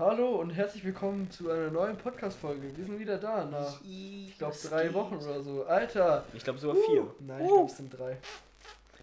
[0.00, 2.74] Hallo und herzlich willkommen zu einer neuen Podcast-Folge.
[2.74, 5.64] Wir sind wieder da nach, ich glaube, drei Wochen oder so.
[5.66, 6.24] Alter!
[6.32, 7.02] Ich glaube sogar vier.
[7.02, 8.12] Uh, nein, ich glaube, es sind drei.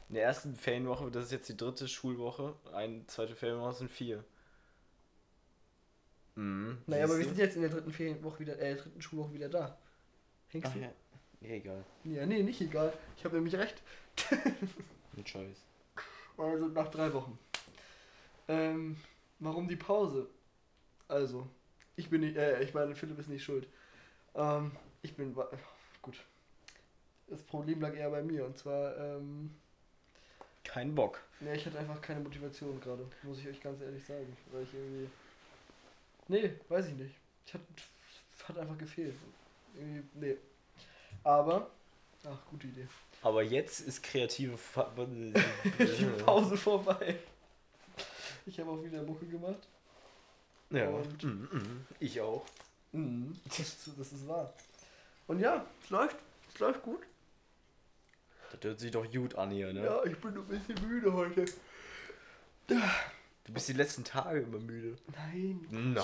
[0.10, 4.24] In der ersten Ferienwoche, das ist jetzt die dritte Schulwoche, eine zweite Ferienwoche sind vier.
[6.34, 6.80] Mhm.
[6.88, 9.78] Naja, aber wir sind jetzt in der dritten Ferienwoche wieder, äh, dritten Schulwoche wieder da.
[10.64, 10.80] Ach, du?
[10.80, 10.90] ja.
[11.42, 11.86] ja, egal.
[12.06, 12.92] Ja, nee, nicht egal.
[13.18, 13.84] Ich habe nämlich recht.
[15.16, 15.64] Mit Scheiß.
[16.40, 17.38] Also nach drei Wochen.
[18.48, 18.98] Ähm,
[19.38, 20.28] warum die Pause?
[21.08, 21.48] Also,
[21.96, 23.68] ich bin nicht, äh, ich meine, Philipp ist nicht schuld.
[24.36, 25.50] Ähm, ich bin, wa-
[26.02, 26.18] gut.
[27.28, 29.54] Das Problem lag eher bei mir und zwar, ähm,
[30.64, 31.22] Kein Bock.
[31.40, 34.74] ne, ich hatte einfach keine Motivation gerade, muss ich euch ganz ehrlich sagen, weil ich
[34.74, 35.10] irgendwie,
[36.28, 37.16] nee, weiß ich nicht.
[37.46, 37.64] Ich hatte,
[38.48, 39.16] hat einfach gefehlt.
[39.76, 40.38] Irgendwie, nee.
[41.24, 41.70] Aber,
[42.26, 42.88] ach, gute Idee.
[43.22, 47.18] Aber jetzt ist kreative Fa Die Pause vorbei.
[48.46, 49.68] Ich habe auch wieder Mucke gemacht.
[50.70, 50.90] Ja.
[50.90, 51.86] Und- Mhm, mhm.
[52.00, 52.46] Ich auch.
[52.92, 54.54] Mhm, das, ist- das ist wahr.
[55.28, 56.16] Und ja, es läuft.
[56.54, 57.02] Es läuft gut.
[58.52, 59.84] Das hört sich doch gut an hier, ne?
[59.84, 61.46] Ja, ich bin ein bisschen müde heute.
[62.68, 64.98] Du bist die letzten Tage immer müde.
[65.16, 65.66] Nein.
[65.70, 66.04] Nein.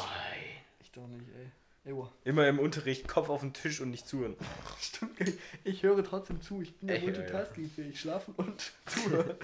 [0.82, 1.92] Ich doch nicht, ey.
[1.92, 2.10] Ewa.
[2.24, 4.38] Immer im Unterricht, Kopf auf den Tisch und nicht zuhören.
[4.80, 5.18] Stimmt.
[5.66, 6.62] Ich höre trotzdem zu.
[6.62, 7.18] Ich bin ja Ey, ja, ja.
[7.20, 8.00] multitaskingfähig.
[8.00, 9.36] Schlafen und zuhören.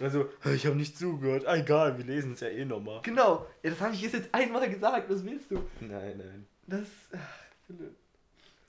[0.00, 1.46] Also, ich habe nicht zugehört.
[1.46, 3.00] Ah, egal, wir lesen es ja eh nochmal.
[3.02, 3.46] genau.
[3.62, 5.08] Ja, das habe ich jetzt einmal gesagt.
[5.08, 5.62] Was willst du?
[5.80, 6.46] Nein, nein.
[6.66, 6.88] Das.
[7.12, 7.94] Ach, Philipp.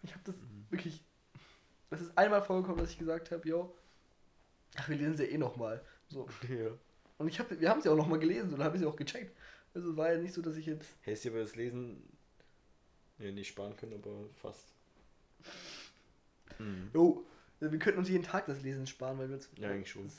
[0.04, 0.36] Ich habe das
[0.70, 1.04] wirklich.
[1.90, 3.76] Das ist einmal vorgekommen, dass ich gesagt habe, yo.
[4.78, 5.82] Ach, wir lesen sie ja eh nochmal.
[6.10, 6.28] So.
[6.48, 6.70] Ja.
[7.18, 8.96] Und ich hab, wir haben sie auch nochmal gelesen und dann habe ich sie auch
[8.96, 9.36] gecheckt.
[9.74, 10.96] Also es war ja nicht so, dass ich jetzt.
[11.02, 12.02] Hättest du aber das Lesen
[13.20, 14.74] ja, nicht sparen können, aber fast.
[16.58, 16.90] Mhm.
[16.94, 17.26] Jo,
[17.60, 19.50] wir könnten uns jeden Tag das Lesen sparen, weil wir uns.
[19.58, 20.06] Ja, eigentlich schon.
[20.06, 20.16] Das,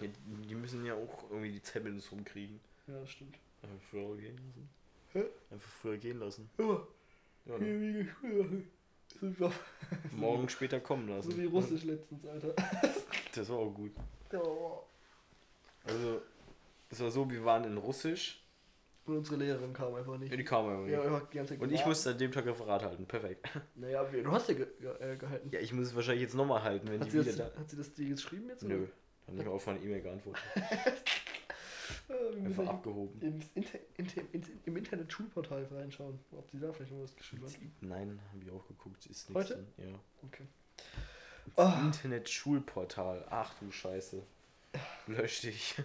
[0.00, 1.62] Ja, die- müssen ja auch irgendwie die
[1.94, 2.60] uns rumkriegen.
[2.86, 3.36] ja, das stimmt.
[3.62, 4.68] Einfach früher gehen lassen.
[5.12, 5.24] Hä?
[5.50, 6.50] Einfach früher gehen lassen.
[6.58, 6.80] Ja,
[7.46, 8.06] Ja, ne?
[9.40, 9.60] auf-
[10.12, 11.30] Morgen später kommen lassen.
[11.32, 12.54] so wie Russisch letztens, Alter.
[13.34, 13.92] Das war auch gut.
[14.32, 14.80] Oh.
[15.84, 16.20] Also,
[16.90, 18.42] es war so, wir waren in Russisch.
[19.06, 20.30] Und unsere Lehrerin kam einfach nicht.
[20.30, 21.06] Ja, die aber Ja, nicht.
[21.06, 23.06] einfach die ganze Zeit Und ich musste an dem Tag Referat halten.
[23.06, 23.48] Perfekt.
[23.76, 25.48] Naja, du hast ja ge ge äh, gehalten.
[25.52, 27.60] Ja, ich muss es wahrscheinlich jetzt nochmal halten, wenn hat, die sie wieder das, da.
[27.60, 28.62] hat sie das dir geschrieben jetzt?
[28.64, 28.86] Nö.
[29.36, 30.42] Dann habe ich auf meine E-Mail geantwortet.
[32.08, 33.20] Wir Einfach abgehoben.
[33.22, 34.22] im, Inter Inter
[34.64, 37.52] Im Internet-Schulportal reinschauen, ob sie da vielleicht noch was geschrieben hat.
[37.80, 39.06] Nein, habe ich auch geguckt.
[39.06, 39.54] Ist nichts Heute?
[39.76, 39.90] drin.
[39.90, 39.98] Ja.
[40.26, 40.44] Okay.
[41.56, 41.80] Das Ah.
[41.86, 43.26] Internet-Schulportal.
[43.30, 44.22] Ach du Scheiße.
[45.06, 45.74] Lösch dich.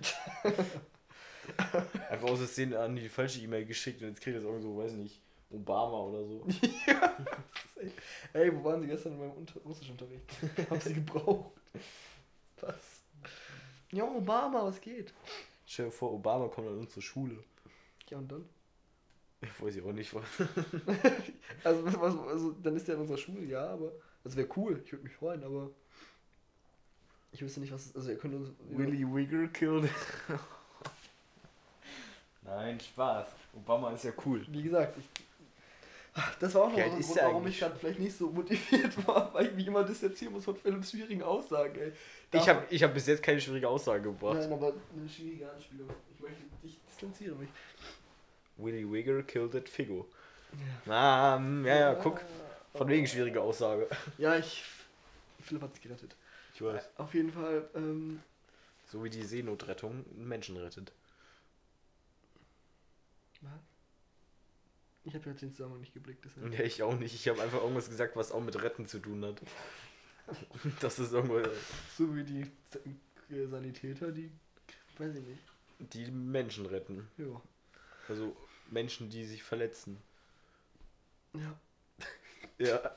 [2.10, 4.94] Einfach aus Versehen an die falsche E-Mail geschickt und jetzt kriegt das irgend so, weiß
[4.94, 6.46] nicht, Obama oder so.
[8.34, 10.24] Ey, wo waren Sie gestern in meinem Unter Russischunterricht?
[10.70, 11.52] Haben Sie gebraucht?
[12.62, 12.95] Was?
[13.96, 15.14] Ja, Obama, was geht?
[15.66, 17.42] Stell dir vor, Obama kommt an unsere Schule.
[18.10, 18.44] Ja, und dann?
[19.40, 20.26] Ich weiß ich auch nicht, was.
[21.64, 23.94] Also, was, also dann ist der in unserer Schule, ja, aber.
[24.26, 25.70] Das wäre cool, ich würde mich freuen, aber.
[27.32, 27.96] Ich wüsste nicht, was.
[27.96, 28.50] Also, er könnte uns.
[28.70, 29.90] Willy Wiggle killed.
[32.44, 33.28] Nein, Spaß.
[33.56, 34.46] Obama ist ja cool.
[34.50, 35.06] Wie gesagt, ich.
[36.40, 39.48] Das war auch noch ein Grund, warum ich gerade vielleicht nicht so motiviert war, weil
[39.48, 41.92] ich mich immer distanzieren muss von Philipps schwierigen Aussagen, ey.
[42.32, 44.38] Ich habe ich hab bis jetzt keine schwierige Aussage gebracht.
[44.38, 45.90] Nein, aber eine schwierige Anspielung.
[46.14, 47.50] Ich möchte, ich distanziere mich.
[48.58, 50.08] Willy Wiggle killed that Figo.
[50.88, 52.22] Ah, mm, ja, ja, guck.
[52.74, 53.90] Von wegen schwierige Aussage.
[54.18, 54.64] Ja, ich.
[55.42, 56.16] Philipp hat sich gerettet.
[56.54, 56.90] Ich weiß.
[56.98, 58.22] Auf jeden Fall, ähm.
[58.86, 60.94] So wie die Seenotrettung Menschen rettet.
[63.42, 63.52] Was?
[65.06, 66.52] Ich habe jetzt den Zusammenhang nicht geblickt, deshalb.
[66.52, 67.14] Ja, ich auch nicht.
[67.14, 69.42] Ich habe einfach irgendwas gesagt, was auch mit Retten zu tun hat.
[70.80, 71.40] Das ist irgendwo
[71.96, 72.42] So wie die
[73.32, 74.32] äh, Sanitäter, die.
[74.98, 75.44] Weiß ich nicht.
[75.78, 77.08] die Menschen retten.
[77.18, 77.40] Ja.
[78.10, 78.36] Also
[78.72, 80.02] Menschen, die sich verletzen.
[81.34, 81.60] Ja.
[82.58, 82.96] Ja.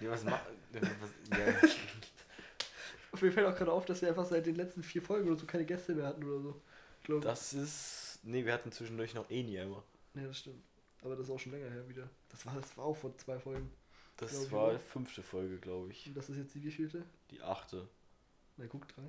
[0.00, 0.46] Ja, was macht.
[0.72, 1.68] Was, ja.
[3.20, 5.46] Mir fällt auch gerade auf, dass wir einfach seit den letzten vier Folgen oder so
[5.46, 6.60] keine Gäste mehr hatten oder so.
[6.98, 7.20] Ich glaube.
[7.24, 8.18] Das ist.
[8.24, 9.84] Nee, wir hatten zwischendurch noch Eni immer.
[10.14, 10.62] Ja, das stimmt.
[11.04, 12.08] Aber das ist auch schon länger her wieder.
[12.30, 13.70] Das war, das war auch vor zwei Folgen.
[14.16, 16.06] Das war die fünfte Folge, glaube ich.
[16.08, 17.04] Und das ist jetzt die wievielte?
[17.30, 17.86] Die achte.
[18.56, 19.02] Na, guck, drei.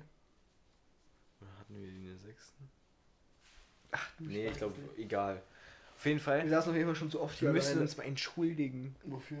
[1.40, 2.68] Oder hatten wir die in der sechsten?
[3.92, 5.42] Ach, Nee, ich glaube, egal.
[5.96, 6.48] Auf jeden Wir Fall.
[6.48, 7.82] saßen auf jeden Fall schon so oft Wir hier müssen alleine.
[7.82, 8.94] uns mal entschuldigen.
[9.04, 9.38] Wofür?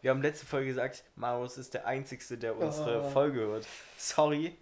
[0.00, 3.10] Wir haben letzte Folge gesagt, Marius ist der Einzige, der unsere Ah.
[3.10, 3.66] Folge hört.
[3.98, 4.56] Sorry,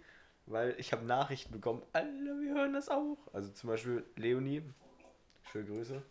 [0.47, 1.81] weil ich habe Nachrichten bekommen.
[1.93, 3.17] Alle, wir hören das auch.
[3.31, 4.63] Also zum Beispiel Leonie,
[5.51, 6.01] schöne Grüße.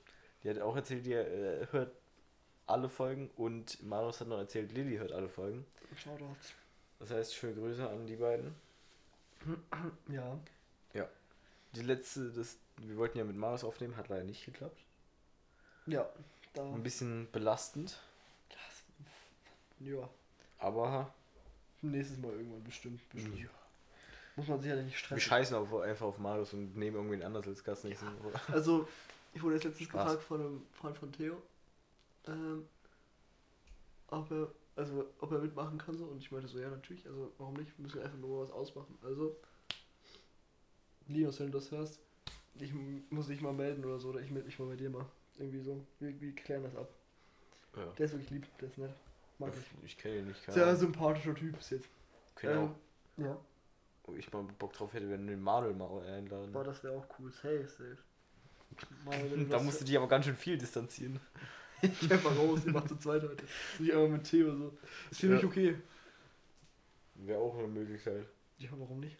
[0.43, 1.93] Die hat auch erzählt, die äh, hört
[2.67, 3.31] alle Folgen.
[3.37, 5.65] Und Marius hat noch erzählt, Lilly hört alle Folgen.
[5.97, 6.53] Shoutouts.
[7.01, 8.55] Das heißt, schöne Grüße an die beiden.
[10.09, 10.39] Ja.
[11.75, 14.81] Die letzte, das, wir wollten ja mit Marius aufnehmen, hat leider nicht geklappt.
[15.87, 16.09] Ja,
[16.55, 16.63] da.
[16.63, 17.99] Ein bisschen belastend,
[19.81, 20.09] Ja.
[20.59, 21.13] aber
[21.83, 23.01] Nächstes Mal irgendwann bestimmt.
[23.11, 23.49] bestimmt.
[24.35, 25.21] Muss man sich ja nicht wir stressen.
[25.21, 28.41] scheißen auf, einfach auf Marius und nehmen irgendwen anders als Gast nächsten Woche.
[28.53, 28.89] Also,
[29.35, 30.05] ich wurde jetzt letztens Spaß.
[30.05, 31.41] gefragt von einem Freund von Theo,
[32.27, 32.67] ähm,
[34.09, 36.05] ob er, also, ob er mitmachen kann so.
[36.07, 37.07] Und ich meinte so, ja, natürlich.
[37.07, 37.77] Also, warum nicht?
[37.79, 38.97] Wir müssen einfach nur was ausmachen.
[39.03, 39.37] Also,
[41.09, 42.01] Linus, wenn du das hörst,
[42.55, 42.73] ich
[43.11, 44.09] muss dich mal melden oder so.
[44.11, 45.07] Oder ich melde mich mal bei dir mal.
[45.39, 45.85] Irgendwie so.
[46.01, 46.89] Wir, wir klären das ab.
[47.77, 47.87] Ja.
[47.97, 48.95] Der ist wirklich lieb, der ist nett.
[49.39, 49.85] Mag ich.
[49.85, 50.43] Ich kenne ihn nicht.
[50.51, 50.77] Sehr Ahnung.
[50.81, 51.89] sympathischer Typ bis jetzt.
[52.37, 52.75] Auch, Ähm,
[53.19, 53.37] ja.
[54.05, 56.53] wo ich mal Bock drauf hätte, wenn wir den Manuel mal einladen.
[56.53, 57.31] Boah, das wäre auch cool.
[57.31, 57.99] Safe, safe.
[59.51, 61.19] Da musst du dich aber ganz schön viel distanzieren.
[61.81, 63.45] Ich einfach raus, ihr macht zu zweit heute.
[63.79, 64.77] Nicht einfach mit Theo so.
[65.13, 65.49] Ist für mich Ja.
[65.49, 65.77] okay.
[67.15, 68.27] Wäre auch eine Möglichkeit.
[68.59, 69.17] Ja, warum nicht?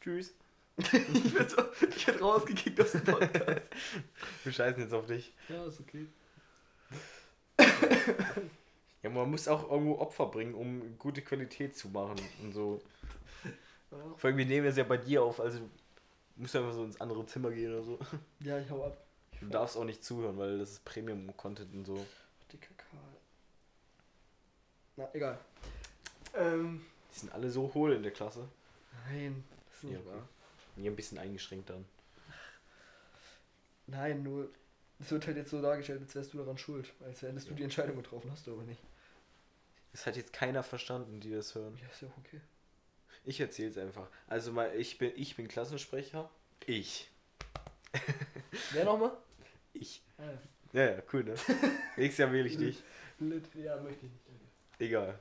[0.00, 0.32] Tschüss.
[0.78, 1.56] ich werde so,
[1.88, 3.66] ich werd rausgekickt aus dem Podcast.
[4.44, 5.34] Wir scheißen jetzt auf dich.
[5.48, 6.06] Ja, ist okay.
[9.02, 12.80] Ja, man muss auch irgendwo Opfer bringen, um gute Qualität zu machen und so.
[13.90, 15.60] Ja, Vor allem, wir nehmen das ja bei dir auf, also
[16.38, 17.98] musst einfach so ins andere Zimmer gehen oder so.
[18.40, 18.96] ja ich hau ab.
[19.40, 22.06] Du darfst auch nicht zuhören, weil das ist Premium-Content und so.
[22.52, 23.00] Dicker Karl.
[24.96, 25.38] Na, egal.
[26.34, 28.48] Ähm, Die sind alle so hohl in der Klasse.
[29.06, 30.08] nein, das ist nicht Ja, okay.
[30.10, 30.28] wahr.
[30.76, 31.84] Hier ein bisschen eingeschränkt dann.
[33.86, 34.48] Nein, nur,
[35.00, 36.92] es wird halt jetzt so dargestellt, als wärst du daran schuld.
[37.04, 37.56] Als hättest du Ja.
[37.56, 38.80] die Entscheidung getroffen, hast du aber nicht.
[39.92, 41.76] Das hat jetzt keiner verstanden, die das hören.
[41.80, 42.40] Ja, ist ja auch okay.
[43.28, 44.08] Ich erzähl's einfach.
[44.26, 46.30] Also mal, ich bin, ich bin Klassensprecher.
[46.64, 47.10] Ich.
[48.72, 49.12] Wer nochmal?
[49.74, 50.00] Ich.
[50.16, 50.38] Ah, ja.
[50.72, 51.34] Ja, ja, cool, ne?
[51.98, 52.82] Nächstes Jahr wähle ich dich.
[53.54, 54.24] Ja, möchte ich nicht.
[54.78, 55.18] Egal.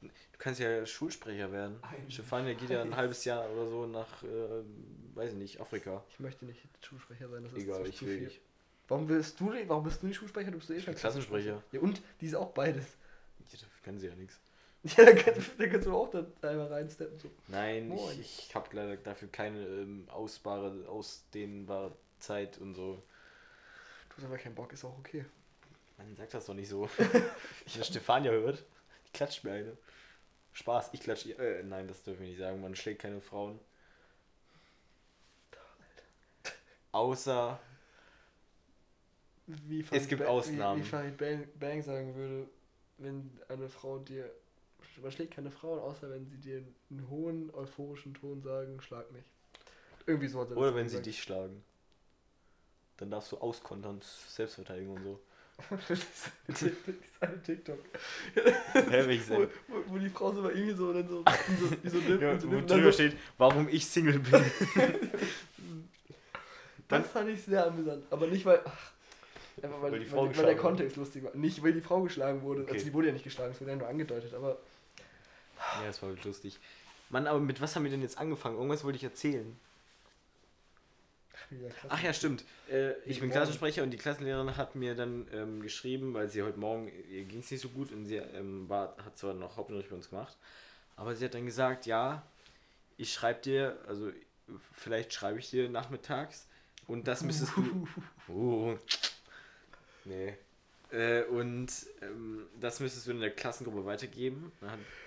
[0.00, 0.08] Du
[0.38, 1.80] kannst ja Schulsprecher werden.
[2.08, 4.62] Stefania geht ja ein halbes Jahr oder so nach, äh,
[5.16, 6.04] weiß ich nicht, Afrika.
[6.10, 8.26] Ich möchte nicht Schulsprecher sein, das ist Egal, ich will viel.
[8.26, 8.40] nicht.
[8.86, 10.52] Warum willst du warum bist du nicht Schulsprecher?
[10.52, 11.60] Du bist eh schon Klassensprecher.
[11.72, 12.86] Ja, und die ist auch beides.
[13.40, 14.38] Ja, dafür können sie ja nichts.
[14.96, 17.18] Ja, da kannst, da kannst du auch dann einmal reinsteppen.
[17.18, 17.30] So.
[17.48, 18.20] Nein, Moin.
[18.20, 23.02] ich, ich habe leider dafür keine ähm, ausbare, ausdehnbare Zeit und so.
[24.10, 25.24] Du hast aber keinen Bock, ist auch okay.
[25.96, 26.88] Man sagt das doch nicht so.
[26.98, 28.64] Wenn Stefania hört,
[29.06, 29.76] die klatscht mir eine.
[30.52, 31.38] Spaß, ich klatsche ihr.
[31.38, 32.60] Äh, nein, das dürfen wir nicht sagen.
[32.60, 33.58] Man schlägt keine Frauen.
[36.92, 37.58] Außer.
[39.46, 40.80] Wie Es gibt Ba- Ausnahmen.
[40.80, 42.48] Wie, wie Farid Bang, Bang sagen würde,
[42.98, 44.30] wenn eine Frau dir.
[45.02, 49.24] Man schlägt keine Frauen, außer wenn sie dir einen hohen euphorischen Ton sagen, schlag mich.
[50.06, 51.06] Irgendwie so hat er Oder wenn sie gesagt.
[51.06, 51.62] dich schlagen.
[52.96, 55.20] Dann darfst du auskontern, Selbstverteidigung und so.
[55.88, 56.72] das ist
[57.20, 57.78] eine TikTok.
[58.34, 61.98] Hä, Wo, wo, wo die Frau so bei ihm so dann so, so, wie so
[61.98, 64.44] nimmt Ja, und so wo nimmt, drüber so, steht, warum ich Single bin.
[66.88, 68.02] Das fand ich sehr amüsant.
[68.10, 68.60] Aber nicht, weil.
[68.64, 68.92] Ach,
[69.62, 71.34] einfach weil, Weil die weil, Frau weil, der Kontext lustig war.
[71.34, 72.62] Nicht, weil die Frau geschlagen wurde.
[72.62, 72.72] Okay.
[72.72, 74.32] Also, die wurde ja nicht geschlagen, es wurde ja nur angedeutet.
[74.34, 74.58] Aber.
[75.76, 76.58] Ja, das war wirklich lustig.
[77.10, 78.56] Mann, aber mit was haben wir denn jetzt angefangen?
[78.56, 79.58] Irgendwas wollte ich erzählen.
[81.88, 82.44] Ach, ja, stimmt.
[82.70, 83.30] Äh, ich bin.
[83.30, 87.40] Klassensprecher und die Klassenlehrerin hat mir dann ähm, geschrieben, weil sie heute Morgen, ihr ging
[87.40, 90.36] es nicht so gut und sie ähm, war, hat zwar noch Hauptunterricht bei uns gemacht,
[90.96, 92.22] aber sie hat dann gesagt, ja,
[92.96, 94.10] ich schreibe dir, also
[94.72, 96.46] vielleicht schreibe ich dir nachmittags
[96.86, 97.88] und das müsstest du...
[98.28, 98.76] Uh,
[100.04, 100.36] nee.
[100.90, 101.68] Äh, und
[102.02, 104.52] ähm, das müsstest du in der Klassengruppe weitergeben.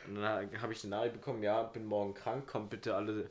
[0.08, 3.30] Und dann habe ich eine Nachricht bekommen, ja, bin morgen krank, kommt bitte alle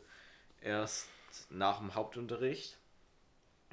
[0.61, 1.09] erst
[1.49, 2.77] nach dem Hauptunterricht.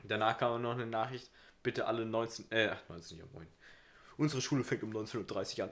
[0.04, 1.30] Danach kam noch eine Nachricht,
[1.64, 3.48] bitte alle 19, äh, ach, 19 Uhr, moin.
[4.18, 5.72] Unsere Schule fängt um 19.30 Uhr an.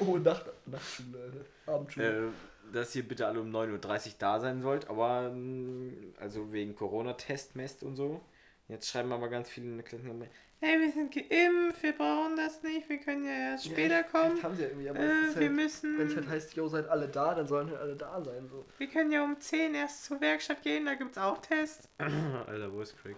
[0.06, 1.74] oh, Nacht, Nachtschule, Alter.
[1.74, 2.28] Abendschule.
[2.28, 2.30] Äh,
[2.72, 7.56] dass ihr bitte alle um 9.30 Uhr da sein sollt, aber ähm, also wegen Corona-Test,
[7.56, 8.22] Mest und so.
[8.68, 10.14] Jetzt schreiben aber ganz viele in der Klasse,
[10.62, 14.12] hey, wir sind geimpft, wir brauchen das nicht, wir können ja erst Ja, später vielleicht
[14.12, 14.42] kommen.
[14.42, 16.54] haben sie ja irgendwie, aber Äh, es ist wir halt, müssen, wenn es halt heißt,
[16.54, 18.48] yo, seid alle da, dann sollen halt alle da sein.
[18.48, 18.64] So.
[18.78, 21.88] wir können ja um 10 erst zur Werkstatt gehen, da gibt's auch Tests.
[21.98, 23.16] Alter, wo ist Craig?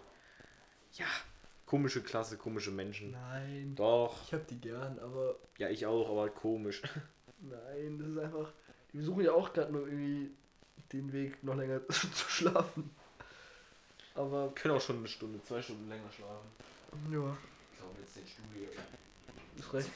[0.93, 1.07] Ja,
[1.67, 3.11] komische Klasse, komische Menschen.
[3.11, 3.75] Nein.
[3.75, 6.83] Doch, Ich hab die gern, aber ja, ich auch, aber komisch.
[7.41, 8.53] nein, das ist einfach.
[8.93, 10.31] Die versuchen ja auch gerade nur irgendwie
[10.93, 12.91] den Weg noch länger zu schlafen.
[14.15, 16.47] Aber, können auch schon eine Stunde, zwei Stunden länger schlafen.
[17.11, 17.37] Ja,
[17.73, 18.69] Ich glaube, jetzt den Studio.
[19.57, 19.91] ist recht.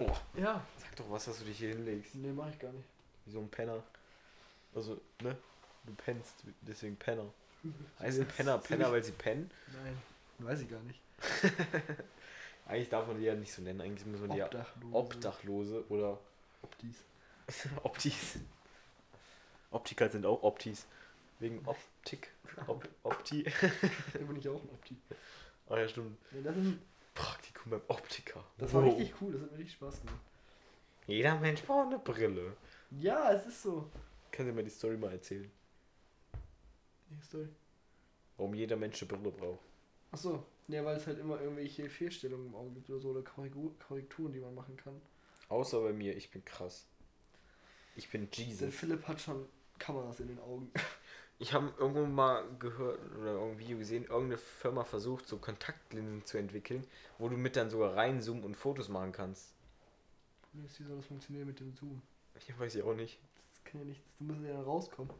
[0.00, 2.14] Oh, Ja, sag doch was, dass du dich hier hinlegst.
[2.16, 2.86] nee, mach ich gar nicht.
[3.26, 3.82] Wie so ein Penner.
[4.74, 5.36] Also, ne?
[5.84, 7.24] Du pennst, deswegen Penner.
[7.98, 9.50] Heißt ein Penner Penner, weil sie pennen?
[9.82, 9.98] Nein,
[10.38, 11.00] weiß ich gar nicht.
[12.66, 14.94] Eigentlich darf man die ja nicht so nennen, eigentlich muss man die ja Obdachlose.
[14.94, 16.18] Obdachlose oder
[16.62, 16.96] Optis.
[17.82, 18.38] Optis.
[19.70, 20.86] Optiker sind auch Optis.
[21.38, 22.32] Wegen Optik.
[22.66, 23.44] Op Opti.
[24.12, 24.96] Da bin ich auch ein Opti.
[25.68, 26.18] Ach ja, stimmt.
[26.32, 26.74] Ja, das, ist,
[27.14, 28.44] Praktikum beim Optiker.
[28.58, 28.96] das war Wow.
[28.98, 30.20] richtig cool, das hat mir richtig Spaß gemacht.
[31.06, 32.56] Jeder Mensch braucht eine Brille.
[32.90, 33.90] Ja, es ist so.
[34.30, 35.50] Kannst du mir die Story mal erzählen?
[37.10, 37.48] Die Story.
[38.36, 39.60] Warum jeder Mensch eine Brille braucht?
[40.10, 44.32] Achso, ja, weil es halt immer irgendwelche Fehlstellungen im Auge gibt oder so oder Korrekturen,
[44.32, 45.00] die man machen kann.
[45.48, 46.86] Außer bei mir, ich bin krass.
[47.96, 48.74] Ich bin Denn Jesus.
[48.74, 49.46] Philipp hat schon
[49.78, 50.70] Kameras in den Augen.
[51.40, 56.36] Ich habe irgendwo mal gehört oder irgendein Video gesehen, irgendeine Firma versucht, so Kontaktlinsen zu
[56.38, 56.84] entwickeln,
[57.18, 59.54] wo du mit dann sogar reinzoomen und Fotos machen kannst.
[60.52, 62.02] Wie soll das funktionieren mit dem Zoom?
[62.48, 63.18] Ich weiß ich auch nicht.
[63.50, 65.12] Das kann ja nicht, du musst ja dann rauskommen.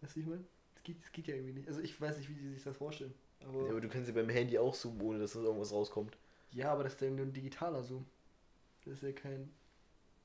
[0.00, 0.44] Weißt du, ich meine?
[0.74, 1.68] Das geht, das geht ja irgendwie nicht.
[1.68, 3.14] Also ich weiß nicht, wie die sich das vorstellen.
[3.40, 6.16] Aber Ja, aber du kannst ja beim Handy auch zoomen, ohne dass da irgendwas rauskommt.
[6.52, 8.06] ja, aber das ist ja nur ein digitaler Zoom.
[8.84, 9.52] Das ist ja kein.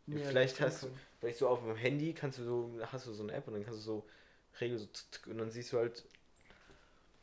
[0.08, 0.92] Ja, vielleicht hast du-.
[1.20, 3.64] Vielleicht so auf dem Handy kannst du so, hast du so eine App und dann
[3.64, 4.06] kannst du so
[4.60, 6.04] regeln so tsk, und dann siehst du halt.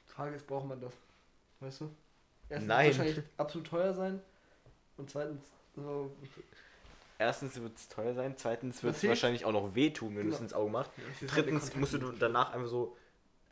[0.07, 0.93] Frage ist, braucht man das?
[1.61, 1.91] Weißt du?
[2.49, 2.87] Erstens Nein.
[2.87, 4.21] wird wahrscheinlich absolut teuer sein.
[4.97, 5.43] Und zweitens,
[5.77, 6.11] so.
[7.19, 10.37] Erstens wird es teuer sein, zweitens wird es wahrscheinlich auch noch wehtun, wenn du es
[10.39, 10.45] Genau.
[10.45, 10.93] ins Auge machst.
[10.97, 12.97] Ja, halt Drittens musst du danach einfach so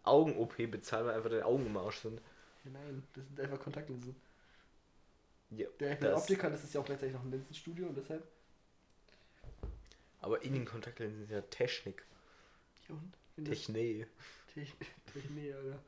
[0.05, 2.21] Augen-OP bezahlen, weil einfach deine Augen im Arsch sind.
[2.65, 4.15] Nein, das sind einfach Kontaktlinsen.
[5.51, 8.25] Ja, Der, der das- Optiker, das ist ja auch gleichzeitig noch ein Linsenstudio und deshalb.
[10.21, 12.05] Aber in den Kontaktlinsen ist ja Technik.
[12.89, 13.13] Ja, und?
[13.37, 14.07] Wenn das- Technik.
[14.55, 14.73] Techn-
[15.13, 15.79] Technik, Alter.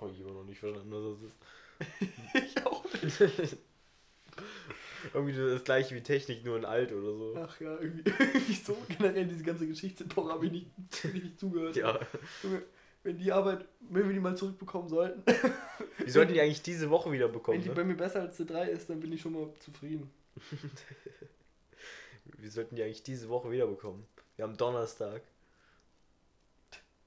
[0.00, 1.18] Habe ich immer noch nicht verstanden, was
[2.34, 2.84] das Ich auch.
[3.02, 3.56] ist.
[5.14, 7.34] Irgendwie das gleiche wie Technik, nur in alt oder so.
[7.36, 10.66] Ach ja, irgendwie, irgendwie so generell diese ganze Geschichte, doch habe ich nicht,
[11.04, 11.74] hab ich nicht zugehört.
[11.76, 11.98] Ja.
[12.44, 12.62] Junge,
[13.02, 15.22] Wenn die Arbeit, wenn wir die mal zurückbekommen sollten,
[15.98, 17.60] Wir sollten die eigentlich diese Woche wieder wenn bekommen.
[17.60, 17.74] die Ne?
[17.74, 20.08] bei mir besser als eine 3 ist, dann bin ich schon mal zufrieden.
[22.38, 24.06] Wir sollten die eigentlich diese Woche wieder bekommen.
[24.36, 25.22] Wir haben Donnerstag.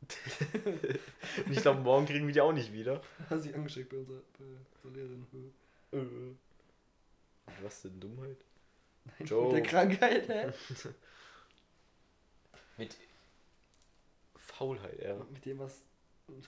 [0.02, 3.02] Und ich glaube, morgen kriegen wir die auch nicht wieder.
[3.30, 4.46] Hat sich angesteckt bei unserer, bei
[4.84, 5.54] unserer Lehrerin.
[5.92, 6.36] Äh.
[7.64, 8.38] Was denn Dummheit?
[9.06, 9.46] Nein, Joe.
[9.46, 10.52] mit der Krankheit, hä?
[12.78, 12.98] Mit
[14.36, 15.16] Faulheit, ja.
[15.32, 15.82] Mit dem, was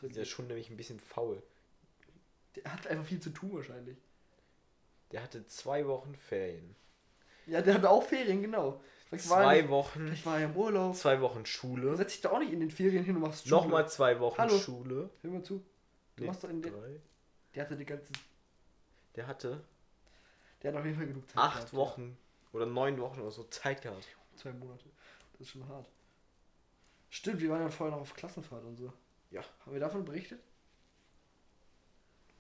[0.01, 1.41] Der ist schon nämlich ein bisschen faul.
[2.55, 3.97] Der hat einfach viel zu tun wahrscheinlich.
[5.11, 6.75] Der hatte zwei Wochen Ferien.
[7.47, 8.81] Ja, der hatte auch Ferien, genau.
[9.09, 10.95] Vielleicht Zwei nicht, Wochen, vielleicht war er im Urlaub.
[10.95, 11.95] zwei Wochen Schule.
[11.95, 13.61] setzt dich da auch nicht in den Ferien hin und machst Schule.
[13.61, 14.57] Nochmal zwei Wochen Hallo.
[14.57, 15.09] Schule.
[15.21, 15.63] Hör mal zu.
[16.17, 16.73] Du Nee, machst doch in den,
[17.55, 18.11] der hatte die ganze,
[19.15, 19.63] Der hatte
[20.61, 21.37] der hat auf jeden Fall genug Zeit.
[21.37, 21.77] acht gehabt, ja.
[21.77, 22.17] Wochen
[22.51, 24.05] oder neun Wochen oder so Zeit gehabt.
[24.35, 24.85] Zwei Monate.
[25.33, 25.87] Das ist schon hart.
[27.09, 28.91] Stimmt, wir waren ja vorher noch auf Klassenfahrt und so.
[29.31, 29.41] Ja.
[29.65, 30.41] Haben wir davon berichtet?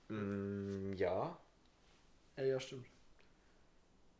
[0.09, 1.37] Mm, ja.
[2.37, 2.87] Ja, ja, stimmt.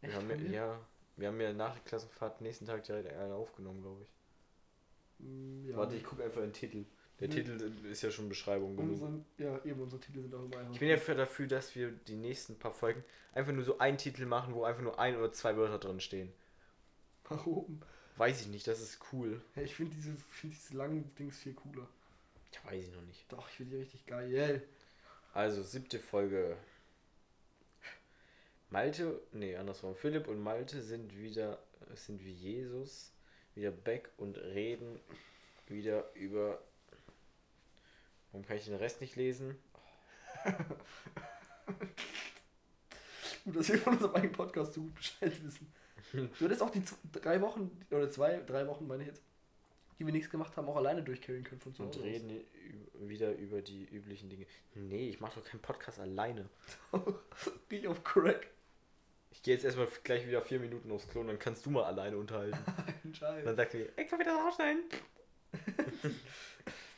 [0.02, 0.50] Wir haben ja, wir?
[0.52, 0.80] ja,
[1.18, 4.10] wir haben ja nach der Klassenfahrt nächsten Tag direkt eine aufgenommen, glaube ich.
[5.20, 5.78] Mm, ja.
[5.78, 6.86] Warte, ich gucke einfach den Titel.
[7.20, 7.32] Der Mhm.
[7.32, 9.02] Titel ist ja schon Beschreibung genug.
[9.02, 10.74] Unsere, ja, eben, unsere Titel sind auch immer einfach.
[10.74, 13.98] Ich bin ja für dafür, dass wir die nächsten paar Folgen einfach nur so einen
[13.98, 16.32] Titel machen, wo einfach nur ein oder zwei Wörter drin stehen.
[17.26, 17.82] Warum?
[18.16, 19.42] Weiß ich nicht, das ist cool.
[19.56, 21.88] Ja, ich finde diese, find diese langen Dings viel cooler.
[22.54, 23.32] Ja, weiß ich noch nicht.
[23.32, 24.64] Doch, ich finde die richtig geil.
[25.34, 26.58] Also, siebte Folge.
[28.70, 29.96] Malte, nee, andersrum.
[29.96, 31.60] Philipp und Malte sind wieder,
[31.96, 33.14] sind wie Jesus,
[33.56, 35.00] wieder back und reden
[35.68, 36.62] wieder über.
[38.32, 39.56] Warum kann ich den Rest nicht lesen?
[43.46, 45.72] Gut, dass wir von unserem eigenen Podcast so gut Bescheid wissen.
[46.14, 46.84] Du hättest auch die
[47.14, 49.22] drei Wochen, oder zwei, drei Wochen meine ich jetzt,
[50.00, 52.04] die wir nichts gemacht haben, auch alleine durchcarryen können von zu Und Hause.
[52.04, 52.44] reden ü-
[53.10, 54.46] wieder über die üblichen Dinge.
[54.76, 56.50] Nee, ich mache doch keinen Podcast alleine.
[56.92, 57.14] aus.
[57.72, 58.48] Riech auf Crack.
[59.38, 61.84] Ich gehe jetzt erstmal gleich wieder vier Minuten aufs Klo und dann kannst du mal
[61.84, 62.58] alleine unterhalten.
[63.04, 63.46] Ein Scheiß.
[63.46, 64.84] Dann sagt er, ich kann wieder rausschneiden.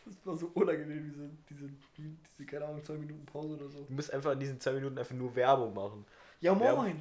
[0.05, 3.83] Das war so unangenehm, diese, diese, diese, keine Ahnung, zwei Minuten Pause oder so.
[3.83, 6.03] Du musst einfach in diesen zwei Minuten einfach nur Werbung machen.
[6.41, 6.75] Ja, Ja.
[6.75, 6.99] moin!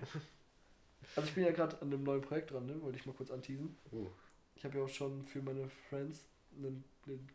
[1.16, 2.78] Also ich bin ja gerade an einem neuen Projekt dran, ne?
[2.82, 3.78] Wollte ich mal kurz anteasen.
[3.92, 4.08] Uh.
[4.56, 7.28] Ich habe ja auch schon für meine Friends einen, einen,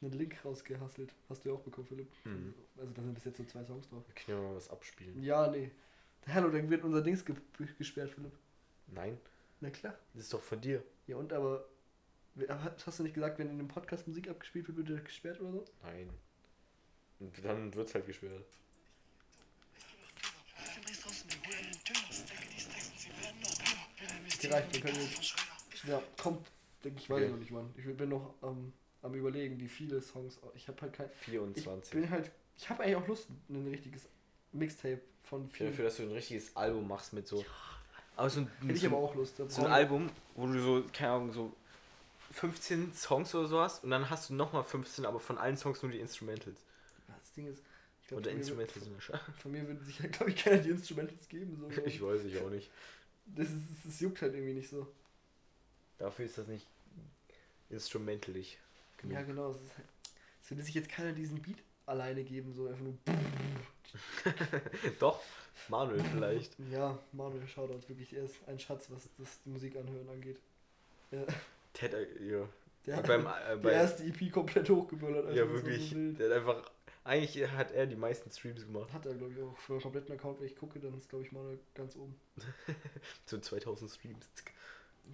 [0.00, 1.14] einen Link rausgehasselt.
[1.28, 2.10] Hast du ja auch bekommen, Philipp.
[2.24, 2.52] Mhm.
[2.80, 4.02] Also da sind bis jetzt so zwei Songs drauf.
[4.08, 5.22] Wir können ja mal was abspielen.
[5.22, 5.70] Ja, nee.
[6.28, 7.34] Hallo, dann wird unser Dings ge
[7.78, 8.32] gesperrt, Philipp.
[8.88, 9.18] Nein,
[9.60, 9.98] Na klar.
[10.14, 10.82] das ist doch von dir.
[11.06, 11.66] Ja und aber,
[12.86, 15.52] hast du nicht gesagt, wenn in einem Podcast Musik abgespielt wird, wird der gesperrt oder
[15.52, 15.64] so?
[15.82, 16.10] Nein.
[17.20, 18.44] Und dann wird's halt gesperrt.
[24.34, 25.34] Okay, reicht, wir können jetzt.
[25.86, 26.46] Ja, kommt,
[26.84, 27.24] denke ich, weiß Okay.
[27.26, 27.74] ich noch nicht wann.
[27.76, 30.38] Ich bin noch ähm, am überlegen, wie viele Songs.
[30.54, 31.06] Ich habe halt kein.
[31.06, 31.92] Ich 24.
[31.92, 32.30] bin halt.
[32.56, 34.08] Ich habe eigentlich auch Lust, ein richtiges
[34.52, 35.70] Mixtape von vielen.
[35.70, 37.44] dafür, dass du ein richtiges Album machst mit so.
[38.16, 39.38] Aber so ein, Hätte ich aber auch Lust.
[39.38, 41.52] Da so ein Album, wo du so, keine Ahnung, so
[42.32, 45.82] 15 Songs oder so hast und dann hast du nochmal 15, aber von allen Songs
[45.82, 46.56] nur die Instrumentals.
[47.08, 47.62] Das Ding ist,
[48.02, 49.20] ich glaub, Oder von mir Instrumental wird- sind ja schade.
[49.40, 51.56] Von mir würde sich halt, glaube ich, keiner die Instrumentals geben.
[51.58, 51.68] So.
[51.86, 52.70] Ich weiß ich auch nicht.
[53.26, 54.86] Das, ist, das juckt halt irgendwie nicht so.
[55.98, 56.66] Dafür ist das nicht
[57.70, 58.58] instrumentalig.
[58.98, 59.14] genug.
[59.14, 59.50] Ja, genau.
[59.50, 59.86] Es, ist halt,
[60.42, 62.94] es würde sich jetzt keiner diesen Beat alleine geben, so einfach nur.
[65.00, 65.20] Doch,
[65.68, 66.56] Manuel vielleicht.
[66.70, 70.40] Ja, Manuel Shoutouts, wirklich, er ist ein Schatz, was das die Musik anhören angeht.
[71.10, 71.24] Ja,
[71.80, 72.48] Der hat, ja.
[72.86, 75.34] der hat beim, äh, die bei, erste EP komplett hochgeböllert.
[75.34, 75.90] ja, war wirklich.
[75.90, 76.70] So der hat einfach.
[77.04, 78.92] Eigentlich hat er die meisten Streams gemacht.
[78.92, 81.24] Hat er, glaube ich, auch für einen kompletten Account, wenn ich gucke, dann ist, glaube
[81.24, 82.14] ich, Manuel ganz oben.
[83.26, 84.30] Zu 2000 Streams.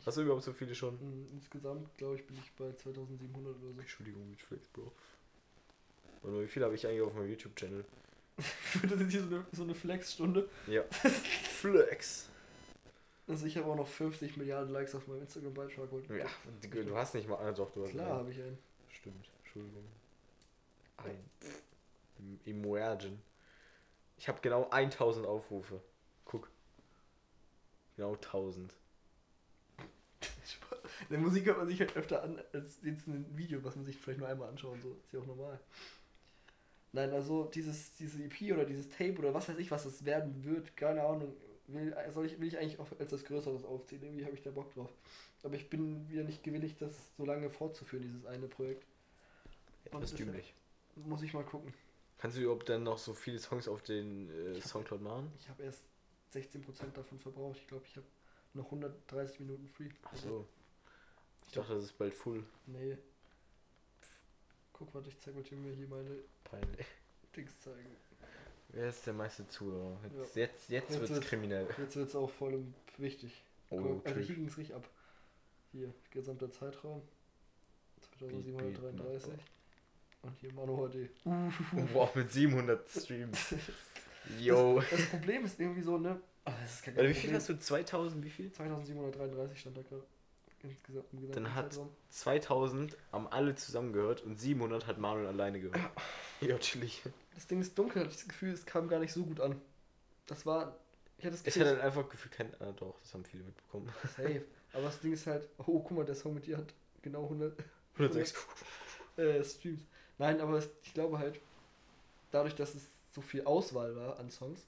[0.04, 0.96] Hast du überhaupt so viele schon?
[0.96, 3.80] Mm, Insgesamt, glaube ich, bin ich bei 2700 oder so.
[3.80, 4.92] Entschuldigung, mit Flex, Bro.
[6.22, 7.84] Und wie viel habe ich eigentlich auf meinem YouTube-Channel?
[8.82, 10.48] das ist hier so eine, so eine Flex-Stunde.
[10.66, 10.82] Ja.
[11.60, 12.28] Flex.
[13.26, 15.88] Also ich habe auch noch 50 Milliarden Likes auf meinem Instagram-Beitrag.
[16.10, 16.26] Ja,
[16.62, 17.36] du, du hast nicht mal.
[17.36, 18.58] Ah, doch, du hast Klar habe ich einen.
[18.90, 19.84] Stimmt, Entschuldigung.
[20.98, 22.40] Ein.
[22.44, 23.20] Immergen.
[24.16, 25.80] Ich habe genau 1000 Aufrufe.
[26.24, 26.48] Guck.
[27.96, 28.74] Genau 1000.
[31.08, 33.84] In der Musik hört man sich halt öfter an, als jetzt ein Video, was man
[33.84, 34.96] sich vielleicht nur einmal anschauen soll.
[35.04, 35.60] Ist ja auch normal.
[36.92, 40.44] Nein, also dieses, diese EP oder dieses Tape oder was weiß ich, was es werden
[40.44, 41.34] wird, keine Ahnung,
[41.66, 44.02] will, soll ich, will ich eigentlich auch als das Größeres aufziehen.
[44.02, 44.90] Irgendwie habe ich da Bock drauf.
[45.42, 48.86] Aber ich bin wieder nicht gewillig, das so lange fortzuführen, dieses eine Projekt.
[49.84, 50.54] Ja, das ist dümmlich.
[50.96, 51.72] Muss ich mal gucken.
[52.16, 55.30] Kannst du überhaupt dann noch so viele Songs auf den äh, Soundcloud machen?
[55.38, 55.84] Ich habe erst
[56.34, 57.58] 16% davon verbraucht.
[57.58, 58.06] Ich glaube, ich habe
[58.54, 59.88] noch 130 Minuten free.
[60.02, 60.46] Ach so.
[61.46, 62.44] Ich dachte, das ist bald full.
[62.66, 62.98] Nee.
[64.78, 66.10] Guck, warte, ich zeig mal mir hier meine
[66.44, 66.86] Peinlich.
[67.36, 67.96] Dings zeigen.
[68.70, 69.98] Wer ist der meiste Zuhörer?
[70.04, 70.42] Jetzt, Ja.
[70.42, 71.66] jetzt, jetzt, Jetzt wird's wird's- kriminell.
[71.78, 72.62] Jetzt wird es auch voll
[72.98, 73.42] wichtig.
[73.70, 74.26] Oh, Guck, tschüss.
[74.26, 74.88] hier ging es richtig ab.
[75.72, 77.02] Hier, gesamter Zeitraum.
[78.18, 79.32] 2733.
[80.22, 81.10] Und hier Manu HD.
[81.94, 83.54] Wow, mit 700 Streams.
[84.40, 84.80] Yo.
[84.80, 86.20] Das, das Problem ist irgendwie so, ne?
[86.44, 87.58] Oh, Warte, wie viel hast du?
[87.58, 88.24] 2000?
[88.24, 88.50] Wie viel?
[88.52, 90.04] 2733 stand da gerade.
[91.32, 91.90] Dann hat- Zeitraum.
[92.10, 95.78] 2000 haben alle zusammengehört und 700 hat Manuel alleine gehört.
[96.40, 97.02] Ja, chillig.
[97.34, 99.60] Das Ding ist dunkel, hatte ich das Gefühl, es kam gar nicht so gut an.
[100.26, 100.76] Das war.
[101.16, 102.54] Ich hatte das Ich Gefühl, hatte halt einfach Gefühl, kein.
[102.60, 103.92] Ah, doch, das haben viele mitbekommen.
[104.16, 104.44] safe.
[104.72, 107.58] Aber das Ding ist halt, oh, guck mal, der Song mit dir hat genau 100
[107.94, 108.34] 106.
[109.16, 109.80] äh, Streams.
[110.18, 111.40] Nein, aber es, ich glaube halt,
[112.30, 114.64] dadurch, dass es so viel Auswahl war an Songs,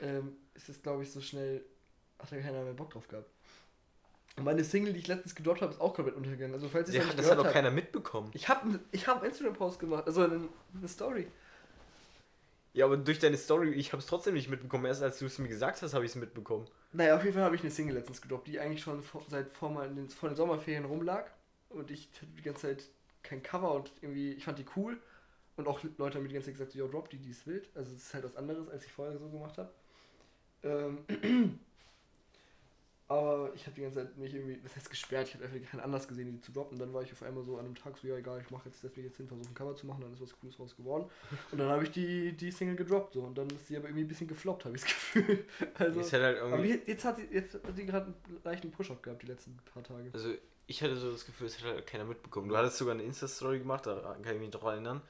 [0.00, 1.64] ähm, ist es, glaube ich, so schnell,
[2.18, 3.28] hat da keiner mehr Bock drauf gehabt.
[4.36, 6.54] Und meine Single, die ich letztens gedroppt habe, ist auch komplett untergegangen.
[6.54, 8.30] Also, falls ihr Ja, das hat doch keiner mitbekommen.
[8.34, 11.26] ich habe ich hab einen Instagram-Post gemacht, also eine, eine Story.
[12.74, 14.84] Ja, aber durch deine Story, ich habe es trotzdem nicht mitbekommen.
[14.84, 16.66] Erst als du es mir gesagt hast, habe ich es mitbekommen.
[16.92, 19.50] Naja, auf jeden Fall habe ich eine Single letztens gedroppt, die eigentlich schon vor, seit
[19.50, 21.30] vor, mal in den, vor den Sommerferien rumlag.
[21.70, 22.84] Und ich hatte die ganze Zeit
[23.22, 24.98] kein Cover und irgendwie, ich fand die cool.
[25.56, 27.46] Und auch Leute haben mir die ganze Zeit gesagt, so, yo, drop die, die ist
[27.46, 27.70] wild.
[27.74, 29.70] Also es ist halt was anderes, als ich vorher so gemacht habe.
[30.62, 30.98] Ähm,
[33.08, 35.80] aber ich habe die ganze Zeit mich irgendwie, das heißt gesperrt, ich habe einfach keinen
[35.80, 36.74] Anlass gesehen, die zu droppen.
[36.74, 38.68] Und dann war ich auf einmal so an einem Tag so, ja egal, ich mache
[38.68, 40.76] jetzt, setz mich jetzt hin, versuche ein Cover zu machen, dann ist was Cooles raus
[40.76, 41.08] geworden.
[41.52, 43.22] Und dann habe ich die, die Single gedroppt so.
[43.22, 45.44] Und dann ist sie aber irgendwie ein bisschen gefloppt, habe ich das Gefühl.
[45.74, 49.00] Also, ich hatte halt aber jetzt hat sie, jetzt hat die gerade einen leichten Push-Up
[49.02, 50.10] gehabt, die letzten paar Tage.
[50.12, 50.34] Also,
[50.66, 52.48] ich hatte so das Gefühl, es hat halt keiner mitbekommen.
[52.48, 55.00] Du hattest sogar eine Insta-Story gemacht, da kann ich mich noch erinnern.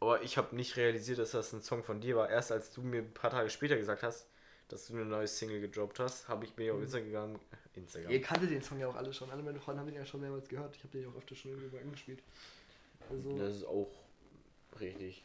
[0.00, 2.28] Aber ich habe nicht realisiert, dass das ein Song von dir war.
[2.28, 4.26] Erst als du mir ein paar Tage später gesagt hast,
[4.72, 6.84] dass du eine neue Single gedroppt hast, habe ich mir auf Mhm.
[6.84, 7.40] Instagram gegangen.
[7.74, 8.10] Instagram.
[8.12, 9.30] Ihr kanntet den Song ja auch alle schon.
[9.30, 10.74] Alle meine Freunde haben den ja schon mehrmals gehört.
[10.76, 12.22] Ich habe den ja auch öfter schon irgendwo angespielt.
[13.08, 13.90] Also, Das ist auch
[14.80, 15.24] richtig.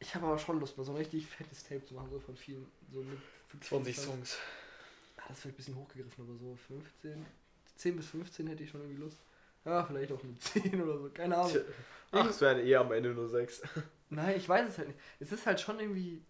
[0.00, 2.36] ich habe aber schon Lust, mal so ein richtig fettes Tape zu machen, so von
[2.36, 2.66] vielen.
[2.92, 4.36] So mit 20 Songs.
[5.18, 7.24] Ah, das ist vielleicht ein bisschen hochgegriffen, aber so 15.
[7.76, 9.18] 10 bis 15 hätte ich schon irgendwie Lust.
[9.64, 11.10] Ja, vielleicht auch mit 10 oder so.
[11.10, 11.56] Keine Ahnung.
[12.10, 13.62] Ach, es werden eher am Ende nur 6.
[14.10, 15.00] Nein, ich weiß es halt nicht.
[15.20, 16.22] Es ist halt schon irgendwie.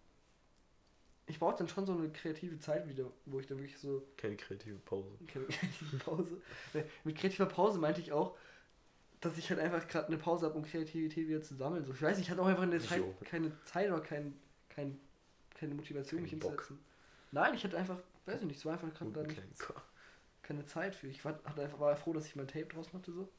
[1.25, 4.35] Ich brauche dann schon so eine kreative Zeit wieder, wo ich dann wirklich so Keine
[4.35, 5.09] kreative Pause.
[5.27, 6.41] Keine kreative Pause.
[7.05, 8.37] Mit kreativer Pause meinte ich auch,
[9.21, 11.85] dass ich halt einfach gerade eine Pause habe, um Kreativität wieder zu sammeln.
[11.85, 13.15] So, ich weiß, ich hatte auch einfach in der Zeit Jo.
[13.23, 14.99] keine Zeit oder kein, kein,
[15.55, 16.51] keine Motivation, mich Keinen Bock.
[16.51, 16.79] hinzusetzen.
[17.31, 19.27] Nein, ich hatte einfach, weiß ich nicht, es war einfach gerade dann
[20.41, 21.07] keine Zeit für.
[21.07, 23.29] Ich war, hatte einfach, war froh, dass ich mein Tape draus machte so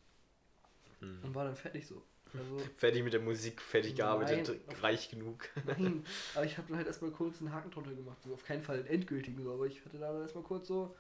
[1.01, 1.19] Hm.
[1.23, 2.03] und war dann fertig so.
[2.37, 4.77] Also, Fertig mit der Musik, fertig gearbeitet, Nein.
[4.81, 5.49] reich genug.
[5.67, 8.19] nein, aber ich habe dann halt erstmal kurz einen Haken drunter gemacht.
[8.23, 10.95] So, auf keinen Fall einen endgültigen, so, aber ich hatte da dann erstmal kurz so.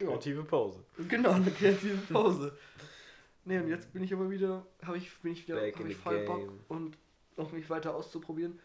[0.00, 0.84] Ja, Kreative Pause.
[1.08, 2.56] Genau, eine kreative Pause.
[3.44, 6.24] Ne, und jetzt bin ich aber wieder, habe ich, bin ich wieder hab ich voll
[6.24, 6.60] Bock game.
[6.68, 6.98] und
[7.36, 8.58] noch mich weiter auszuprobieren.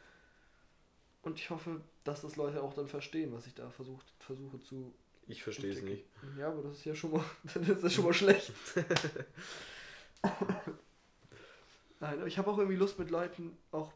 [1.21, 4.93] Und ich hoffe, dass das Leute auch dann verstehen, was ich da versucht, versuche zu.
[5.27, 6.05] Ich verstehe es nicht.
[6.37, 7.23] Ja, aber das ist ja schon mal,
[7.67, 8.51] das ist schon mal schlecht.
[11.99, 13.93] Nein, aber ich habe auch irgendwie Lust mit Leuten auch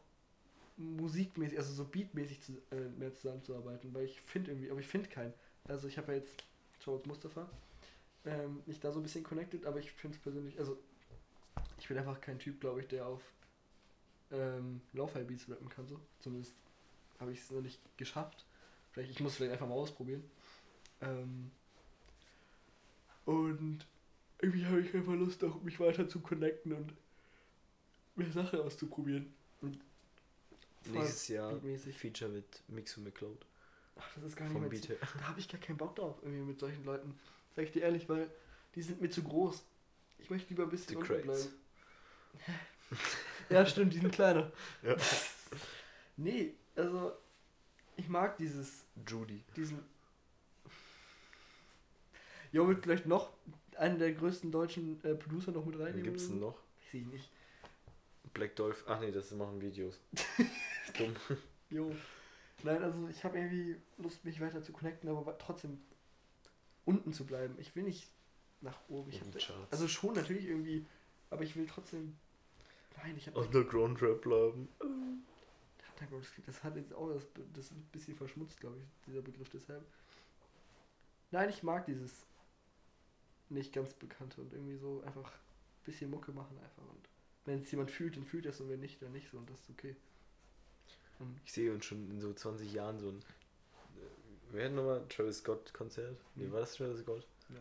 [0.76, 5.08] musikmäßig, also so beatmäßig zu, äh, mehr zusammenzuarbeiten, weil ich finde irgendwie, aber ich finde
[5.08, 5.32] keinen.
[5.64, 6.34] Also ich habe ja jetzt
[6.80, 7.48] Charles Mustafa,
[8.26, 10.78] ähm, mich da so ein bisschen connected, aber ich finde es persönlich, also
[11.78, 13.22] ich bin einfach kein Typ, glaube ich, der auf
[14.30, 16.00] ähm, Lo-Fi-Beats rappen kann, so.
[16.20, 16.54] Zumindest
[17.20, 18.44] habe ich es noch nicht geschafft.
[18.92, 20.24] Vielleicht, ich muss vielleicht einfach mal ausprobieren.
[21.00, 21.50] Ähm,
[23.24, 23.86] und
[24.40, 26.92] irgendwie habe ich einfach Lust, auch mich weiter zu connecten und
[28.16, 29.32] mehr Sachen auszuprobieren.
[29.60, 29.78] Und
[30.86, 31.96] Nächstes Jahr beatmäßig.
[31.96, 33.46] Feature mit Mixu McCloud.
[33.96, 34.90] Ach, das ist gar nicht mehr Beat.
[34.90, 37.18] Da habe ich gar keinen Bock drauf, irgendwie mit solchen Leuten.
[37.54, 38.30] Sag ich dir ehrlich, weil
[38.74, 39.64] die sind mir zu groß.
[40.18, 41.48] Ich möchte lieber ein bisschen unten bleiben.
[43.50, 44.50] Ja, stimmt, die sind kleiner.
[44.82, 44.96] Ja.
[46.16, 47.12] Nee, also
[47.96, 49.42] ich mag dieses, Judy.
[49.54, 49.80] diesen.
[52.52, 53.32] Jo, wird vielleicht noch
[53.76, 56.04] einen der größten deutschen äh, Producer noch mit reinnehmen?
[56.04, 56.54] gibt's denn noch?
[56.54, 57.30] Weiß ich nicht.
[58.34, 58.84] Black Dolph.
[58.86, 59.98] Ach nee, das machen Videos.
[60.98, 61.14] Dumm.
[61.70, 61.94] Jo.
[62.62, 65.80] Nein, also ich habe irgendwie Lust, mich weiter zu connecten, aber trotzdem
[66.84, 67.54] unten zu bleiben.
[67.58, 68.08] Ich will nicht
[68.60, 69.10] nach oben.
[69.10, 69.26] Ich hab,
[69.70, 70.84] also schon natürlich irgendwie,
[71.30, 72.16] aber ich will trotzdem.
[72.98, 73.38] Nein, ich habe.
[73.38, 74.68] Underground Rap bleiben.
[74.80, 79.84] Underground, das hat jetzt auch das, das ein bisschen verschmutzt, glaube ich, dieser Begriff deshalb.
[81.30, 82.26] Nein, ich mag dieses
[83.48, 87.08] nicht ganz bekannte und irgendwie so einfach ein bisschen Mucke machen einfach und
[87.46, 89.48] wenn es jemand fühlt, dann fühlt er es und wenn nicht, dann nicht so und
[89.50, 89.96] das ist okay.
[91.18, 93.18] Und Ich sehe uns schon in so 20 Jahren so ein.
[93.18, 94.00] äh,
[94.52, 96.16] Wer hat nochmal Travis Scott Konzert?
[96.34, 96.52] Nee, Mhm.
[96.52, 97.26] war das Travis Scott?
[97.50, 97.56] Ja.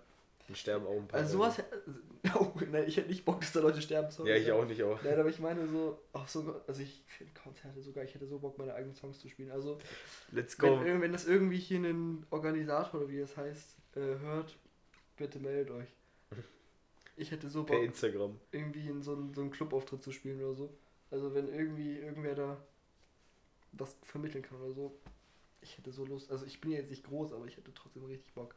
[0.49, 1.19] Die sterben auch ein paar.
[1.21, 1.61] also sowas,
[2.35, 4.11] oh, nein, ich hätte nicht Bock, dass da Leute sterben.
[4.11, 4.29] sorry.
[4.31, 5.01] Ja, ich auch nicht auch.
[5.03, 8.39] Nein, aber ich meine so, auch so, also ich finde Konzerte sogar, ich hätte so
[8.39, 9.51] Bock, meine eigenen Songs zu spielen.
[9.51, 9.77] Also
[10.31, 10.81] Let's Wenn, go.
[10.83, 14.57] irg- wenn das irgendwie hier ein Organisator oder wie es heißt, äh, hört,
[15.15, 15.87] bitte meldet euch.
[17.15, 18.39] Ich hätte so Bock, Instagram.
[18.51, 20.73] irgendwie in so einen, so einen Clubauftritt zu spielen oder so.
[21.11, 22.57] Also wenn irgendwie irgendwer da
[23.73, 24.95] was vermitteln kann oder so.
[25.61, 26.31] Ich hätte so Lust.
[26.31, 28.55] Also ich bin ja jetzt nicht groß, aber ich hätte trotzdem richtig Bock.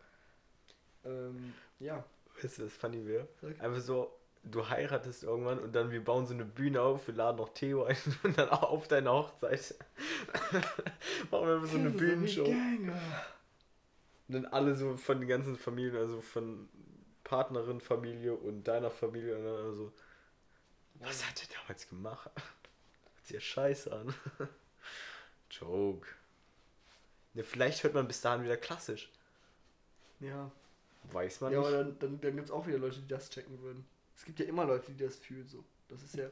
[1.05, 2.05] Ähm, ja.
[2.43, 3.29] Weißt du, was funny wäre?
[3.59, 7.39] Einfach so, du heiratest irgendwann und dann wir bauen so eine Bühne auf, wir laden
[7.39, 9.75] noch Theo ein und dann auch auf deine Hochzeit
[11.31, 12.45] machen wir einfach so eine Bühnenshow.
[12.45, 12.93] Und
[14.29, 16.69] dann alle so von den ganzen Familien, also von
[17.27, 19.93] Partnerin, Familie und deiner Familie alle so,
[21.01, 22.31] was hat ihr damals gemacht?
[22.35, 24.15] Hört sich ja scheiße an.
[25.51, 26.07] Joke.
[27.35, 29.11] Ne, vielleicht hört man bis dahin wieder klassisch.
[30.21, 30.51] Ja.
[31.13, 32.03] Weiß man Ja, aber nicht.
[32.03, 33.85] dann, dann, dann gibt es auch wieder Leute, die das checken würden.
[34.17, 35.65] Es gibt ja immer Leute, die das fühlen so.
[35.89, 36.31] Das ist ja.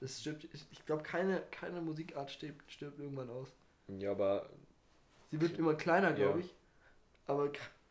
[0.00, 0.44] Das stirbt.
[0.52, 3.48] Ich, ich glaube, keine, keine Musikart stirbt, stirbt irgendwann aus.
[3.88, 4.48] Ja, aber
[5.30, 6.44] Sie wird immer kleiner, glaube Ja.
[6.44, 6.54] ich.
[7.26, 7.50] Aber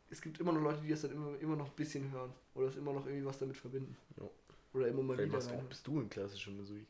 [0.10, 2.34] es gibt immer noch Leute, die das dann immer, immer noch ein bisschen hören.
[2.56, 3.96] Oder es immer noch irgendwie was damit verbinden.
[4.18, 4.30] Ja.
[4.74, 5.70] Oder immer mal vielleicht wieder du, rein.
[5.70, 6.86] bist du in klassische Musik.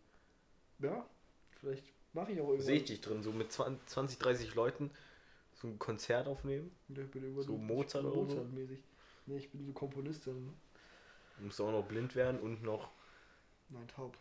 [0.80, 1.06] Ja,
[1.60, 2.66] vielleicht mache ich auch irgendwann.
[2.66, 4.92] Sehe ich dich drin, so mit 20, 20, 30 Leuten
[5.54, 6.72] so ein Konzert aufnehmen.
[6.90, 8.24] Ja, ich bin irgendwann So Mozart oder so?
[8.24, 8.80] Mozart-mäßig.
[9.28, 10.54] Nee, ich bin so Komponist dann.
[11.40, 12.92] Musst du auch noch blind werden und noch.
[13.70, 14.18] Nein, taub.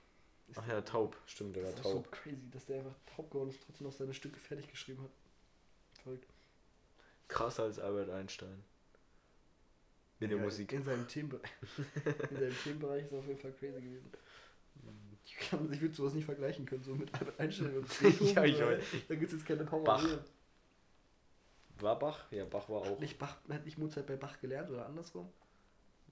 [0.49, 1.17] Ist Ach ja, taub.
[1.27, 2.13] Stimmt, der Das war ist so taub.
[2.13, 5.11] crazy, dass der einfach taub geworden ist, trotzdem noch seine Stücke fertig geschrieben hat.
[6.03, 6.29] Verrückt.
[7.29, 8.63] Krasser als Albert Einstein.
[10.21, 10.73] In der Ja, Musik.
[10.73, 11.51] In seinem Themenbereich.
[12.31, 14.11] in seinem Themenbereich ist er auf jeden Fall crazy gewesen.
[15.27, 18.35] Ich, kann, ich würde sowas nicht vergleichen können, so mit Albert Einstein und Beethoven.
[18.35, 18.85] Ja, ich weiß.
[19.09, 19.83] Da gibt es jetzt keine Power.
[19.85, 20.07] Bach.
[21.81, 22.27] War Bach?
[22.31, 22.87] Ja, Bach war auch.
[22.91, 25.29] Hat nicht, Bach, hat nicht Mozart bei Bach gelernt oder andersrum?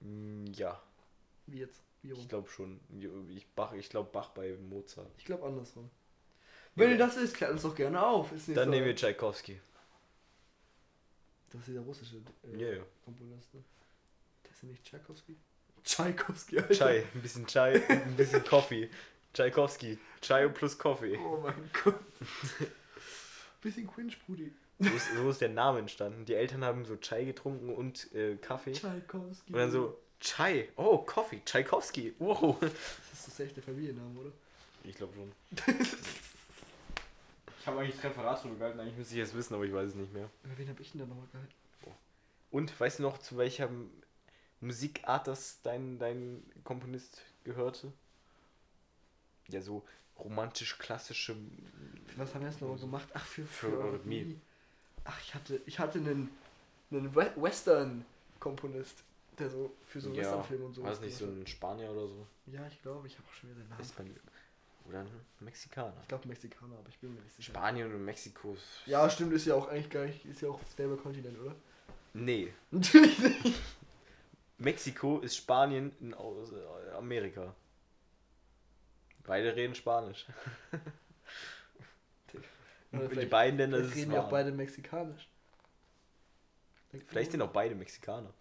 [0.01, 0.81] Mm, Ja,
[1.47, 1.81] Wie jetzt?
[2.01, 2.19] Wie rum?
[2.21, 2.79] ich glaube schon.
[3.29, 5.09] Ich, Bach, ich glaube Bach bei Mozart.
[5.17, 5.89] Ich glaube andersrum.
[6.75, 6.93] Wenn Ja.
[6.93, 8.31] ihr das ist, klärt uns doch gerne auf.
[8.31, 8.65] Dann so.
[8.65, 9.61] nehmen wir Tchaikovsky.
[11.51, 12.17] Das ist dieser russische
[12.51, 12.83] äh, ja.
[13.05, 13.63] Komponist, ne?
[14.63, 15.35] Das ist nicht Tchaikovsky?
[15.83, 16.73] Tchaikovsky, Alter.
[16.73, 18.89] Chai, ein bisschen Chai, ein bisschen Coffee.
[19.33, 19.97] Tchaikovsky.
[20.21, 21.17] Chai plus Coffee.
[21.17, 21.99] Oh mein Gott.
[23.61, 24.53] Bisschen Quinch, Brudi.
[24.79, 26.23] So ist, so ist der Name entstanden.
[26.23, 28.71] Die Eltern haben so Chai getrunken und äh, Kaffee.
[28.71, 29.51] Tchaikovsky.
[29.51, 30.69] Und dann so, Chai.
[30.77, 31.41] Oh, Coffee.
[31.43, 32.13] Tchaikovsky.
[32.19, 32.55] Wow.
[32.61, 34.31] Das ist das echte Familienname, oder?
[34.85, 35.29] Ich glaube schon.
[37.59, 38.79] ich habe eigentlich Referat drüber gehalten.
[38.79, 40.29] Eigentlich müsste ich es wissen, aber ich weiß es nicht mehr.
[40.45, 41.53] Über wen hab ich denn da nochmal gehalten?
[42.53, 43.67] Und weißt du noch, zu welcher
[44.63, 47.91] Musikart das dein, dein Komponist gehörte?
[49.49, 49.83] Ja, so
[50.17, 51.35] romantisch-klassische.
[52.17, 53.07] Was haben wir jetzt nochmal gemacht?
[53.13, 54.39] Ach, für, Für Eurythmie.
[55.05, 56.29] Ach, ich hatte, ich hatte einen,
[56.91, 59.03] einen We- Western-Komponist,
[59.37, 60.83] der so für so Western-Filme und so.
[60.83, 62.25] War das nicht so ein Spanier oder so?
[62.47, 63.81] Ja, ich glaube, ich habe auch schon wieder den Namen.
[63.81, 64.15] Ist man,
[64.87, 65.07] oder ein
[65.39, 65.93] Mexikaner?
[66.01, 67.51] Ich glaube Mexikaner, aber ich bin mir nicht sicher.
[67.51, 68.55] Spanien und Mexiko.
[68.85, 71.55] Ja, stimmt, ist ja auch eigentlich gar nicht, ist ja auch selber Kontinent, oder?
[72.13, 72.53] Nee.
[72.71, 73.59] Natürlich nicht.
[74.63, 77.53] Mexiko ist Spanien in äh, Amerika.
[79.23, 80.25] Beide reden Spanisch.
[82.91, 85.27] Die beiden Länder ist reden ja auch beide mexikanisch.
[87.07, 88.31] Vielleicht sind auch beide Mexikaner.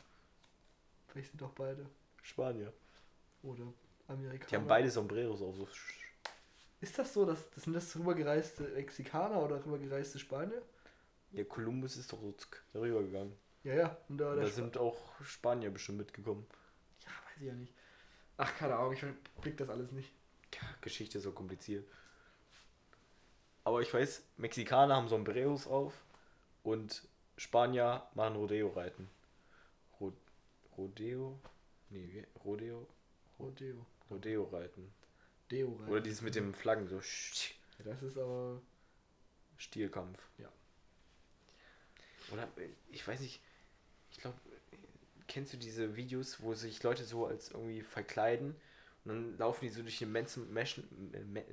[1.09, 1.87] Vielleicht sind auch beide.
[2.23, 2.73] Spanier.
[3.43, 3.65] Oder
[4.09, 4.49] Amerikaner.
[4.51, 5.57] Die haben beide Sombreros auf.
[5.57, 5.69] So.
[6.83, 10.63] Ist das so, dass das sind das rübergereiste Mexikaner oder rübergereiste Spanier?
[11.33, 12.35] Ja, Kolumbus ist doch so
[12.75, 13.35] darüber gegangen.
[13.65, 13.97] Ja, ja.
[14.09, 16.47] Und da, Und da sind auch Spanier bestimmt mitgekommen.
[17.05, 17.73] ja, weiß ich ja nicht.
[18.37, 19.05] Ach, keine Ahnung, ich
[19.41, 20.11] blick das alles nicht.
[20.55, 21.87] Ja, Geschichte ist so kompliziert.
[23.65, 25.95] Aber ich weiß, Mexikaner haben Sombreros auf
[26.65, 29.09] und Spanier machen Rodeo-Reiten.
[30.01, 30.13] Ro
[30.77, 31.39] Rodeo?
[31.91, 32.27] Nee?
[32.45, 32.89] Rodeo?
[33.39, 33.87] Rodeo.
[34.11, 34.93] Rodeo-Reiten.
[35.51, 35.89] Deo rein.
[35.89, 38.61] Oder dieses mit dem Flaggen, so Ja, Das ist aber.
[39.59, 40.19] Stierkampf.
[40.39, 40.49] Ja.
[42.33, 43.41] Oder äh, ich weiß nicht,
[44.13, 44.37] ich glaube,
[45.27, 48.55] kennst du diese Videos, wo sich Leute so als irgendwie verkleiden
[49.05, 51.45] und dann laufen die so durch eine Menschen, Menschen, äh, äh,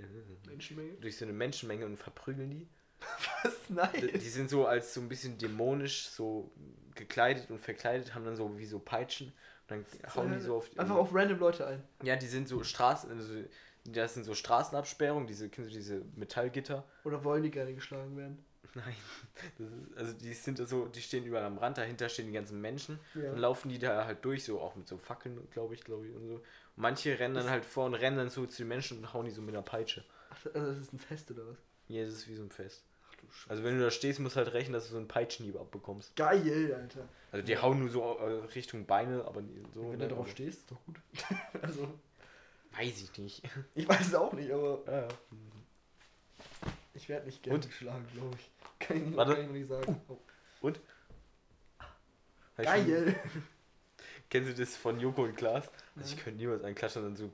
[0.48, 0.94] Menschenmenge?
[1.00, 2.68] durch so eine Menschenmenge und verprügeln die?
[3.44, 3.56] Was?
[3.70, 4.10] Nein.
[4.14, 6.52] Die sind so als so ein bisschen dämonisch so
[6.96, 9.34] gekleidet und verkleidet, haben dann so wie so Peitschen und
[9.70, 11.84] dann hauen die so auf Einfach auf random Leute ein.
[12.04, 13.34] Ja, die sind so Straßen, also
[13.86, 16.84] das sind so Straßenabsperrungen, diese, kennst du diese Metallgitter?
[17.06, 18.44] Oder wollen die gerne geschlagen werden?
[18.76, 18.96] Nein.
[19.58, 22.62] Das ist, also die sind so, die stehen überall am Rand, dahinter stehen die ganzen
[22.62, 23.00] Menschen.
[23.16, 23.24] Ja.
[23.24, 26.14] Dann laufen die da halt durch, so auch mit so Fackeln, glaube ich, glaube ich,
[26.16, 26.34] und so.
[26.36, 26.44] Und
[26.76, 29.32] manche rennen dann halt vor und rennen dann so zu den Menschen und hauen die
[29.32, 30.04] so mit einer Peitsche.
[30.30, 31.58] Ach, also das ist ein Fest oder was?
[31.88, 32.84] Ja, das ist wie so ein Fest.
[33.10, 33.50] Ach du Scheiße.
[33.50, 36.16] Also wenn du da stehst, musst du halt rechnen, dass du so einen Peitschenhieb abbekommst.
[36.16, 37.08] Geil, Alter.
[37.32, 39.42] Also die hauen nur so äh, Richtung Beine, aber
[39.74, 39.90] so.
[39.92, 40.98] Wenn ne, du drauf aber- stehst, ist doch gut.
[41.64, 41.88] also,
[42.78, 43.42] Weiß ich nicht.
[43.74, 45.08] ich weiß es auch nicht, aber Ja, ja.
[46.94, 47.68] ich werde nicht gerne Und?
[47.68, 48.52] geschlagen, glaube ich.
[48.80, 49.34] Kann ich, nicht- Warte.
[49.34, 50.02] kann ich noch nicht sagen.
[50.08, 50.18] Oh.
[50.62, 50.80] Und?
[51.78, 51.90] Hast
[52.58, 53.20] du schon- Geil.
[54.30, 55.70] Kennst du das von Joko und Klaas?
[55.96, 57.32] Also ich könnte niemals einen klatschen und dann so.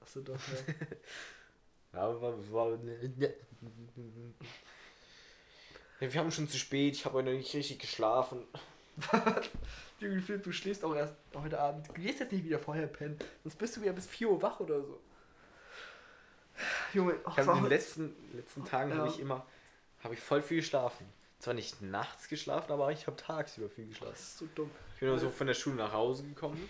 [0.00, 0.74] Achso, doch, ja.
[1.92, 2.78] Ja, aber war, war,
[3.16, 3.28] ja,
[6.00, 8.42] wir haben schon zu spät, ich habe heute noch nicht richtig geschlafen.
[10.00, 11.88] Junge, Philipp, du schläfst auch erst heute Abend.
[11.88, 13.18] Du gehst jetzt nicht wieder vorher pennen.
[13.44, 15.00] Sonst bist du wieder bis 4 Uhr wach oder so.
[16.92, 18.98] Junge, oh, Ich den letzten, letzten Tagen Ja.
[18.98, 19.46] habe ich immer,
[20.06, 21.06] habe ich voll viel geschlafen.
[21.38, 24.12] Zwar nicht nachts geschlafen, aber ich habe tagsüber viel geschlafen.
[24.12, 24.70] das ist so dumm.
[24.94, 26.68] Ich bin immer so von der Schule nach Hause gekommen.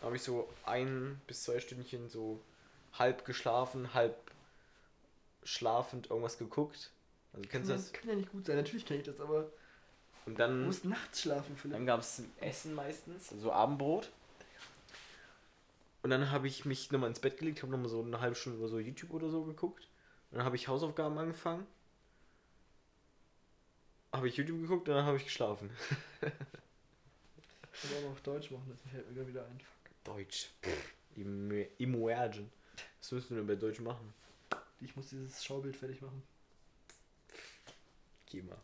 [0.00, 2.40] Da habe ich so ein bis zwei Stündchen so
[2.92, 4.16] halb geschlafen, halb
[5.44, 6.90] schlafend irgendwas geguckt.
[7.32, 7.92] Also kennst du kann, das?
[7.92, 8.56] kann ja nicht gut sein.
[8.56, 9.50] Natürlich kenne ich das, aber
[10.26, 11.76] Und du dann, musst nachts schlafen, Philipp.
[11.76, 14.10] dann gab es Essen meistens, so Abendbrot.
[16.02, 18.58] Und dann habe ich mich nochmal ins Bett gelegt, habe nochmal so eine halbe Stunde
[18.58, 19.88] über so YouTube oder so geguckt.
[20.30, 21.66] Und dann habe ich Hausaufgaben angefangen.
[24.16, 25.70] Habe ich YouTube geguckt und dann habe ich geschlafen.
[26.22, 29.60] Ich kann auch noch Deutsch machen, das fällt mir wieder ein.
[30.04, 30.48] Deutsch.
[31.14, 32.50] Immergen.
[32.98, 34.14] Was müssen wir denn bei Deutsch machen?
[34.80, 36.22] Ich muss dieses Schaubild fertig machen.
[38.24, 38.56] Geh mal.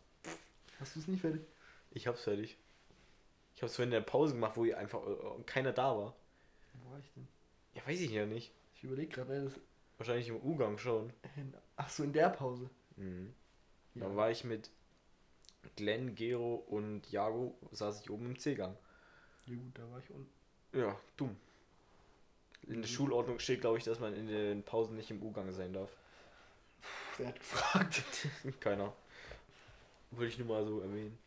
[0.79, 1.41] Hast du es nicht fertig?
[1.91, 2.57] Ich hab's fertig.
[3.55, 6.15] Ich hab's vorhin in der Pause gemacht, wo ihr einfach äh, keiner da war.
[6.73, 7.27] Wo war ich denn?
[7.75, 8.51] Ja, weiß ich ja nicht.
[8.75, 9.53] Ich überlege gerade, das.
[9.99, 11.13] Wahrscheinlich im U-Gang schon.
[11.75, 12.67] Ach so, in der Pause.
[12.95, 13.35] Mhm.
[13.93, 14.09] Ja.
[14.09, 14.71] Da war ich mit
[15.75, 18.75] Glenn, Gero und Jago, saß ich oben im C-Gang.
[19.47, 20.29] Ja gut, da war ich unten.
[20.73, 21.35] Ja, dumm.
[22.63, 22.93] In der Mhm.
[22.93, 25.89] Schulordnung steht, glaube ich, dass man in den Pausen nicht im U-Gang sein darf.
[27.17, 28.03] Wer hat gefragt?
[28.59, 28.93] Keiner.
[30.11, 31.17] Würde ich nur mal so erwähnen.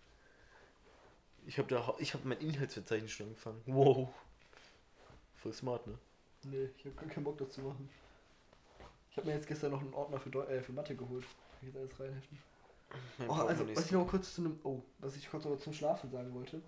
[1.46, 3.62] Ich habe da, ich habe mein Inhaltsverzeichnis schon angefangen.
[3.66, 4.09] Wow.
[5.37, 5.99] Voll smart, ne?
[6.44, 7.88] Nee, ich habe gar keinen Bock dazu machen.
[9.11, 11.25] Ich habe mir jetzt gestern noch einen Ordner für, Deu äh, für Mathe geholt.
[11.25, 12.38] Kann ich jetzt alles reinheften.
[13.18, 15.72] Mein Oh, also, was ich noch kurz zu einem, oh, was ich kurz noch zum
[15.72, 16.62] Schlafen sagen wollte.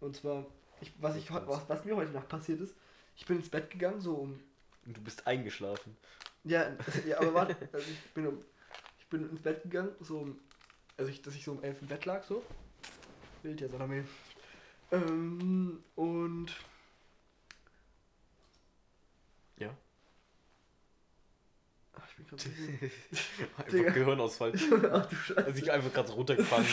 [0.00, 0.46] Und zwar,
[0.80, 2.74] ich, was, ich, was, was mir heute Nacht passiert ist,
[3.16, 4.40] ich bin ins Bett gegangen, so um,
[4.86, 5.96] Und du bist eingeschlafen.
[6.44, 6.70] ja,
[7.06, 8.44] ja aber warte, also ich bin um,
[8.98, 10.38] ich bin ins Bett gegangen, so um,
[10.96, 12.42] also ich, dass ich so um elf im Bett lag, so.
[13.42, 14.04] Bild ja, Salome.
[14.92, 16.52] Ähm, und,
[19.58, 19.76] Ja.
[22.26, 22.50] Bin gerade
[23.56, 23.94] Einfach.
[23.94, 24.52] Gehirnausfall.
[24.92, 25.44] ach du Scheiße.
[25.46, 26.64] Also ich einfach gerade runtergefahren.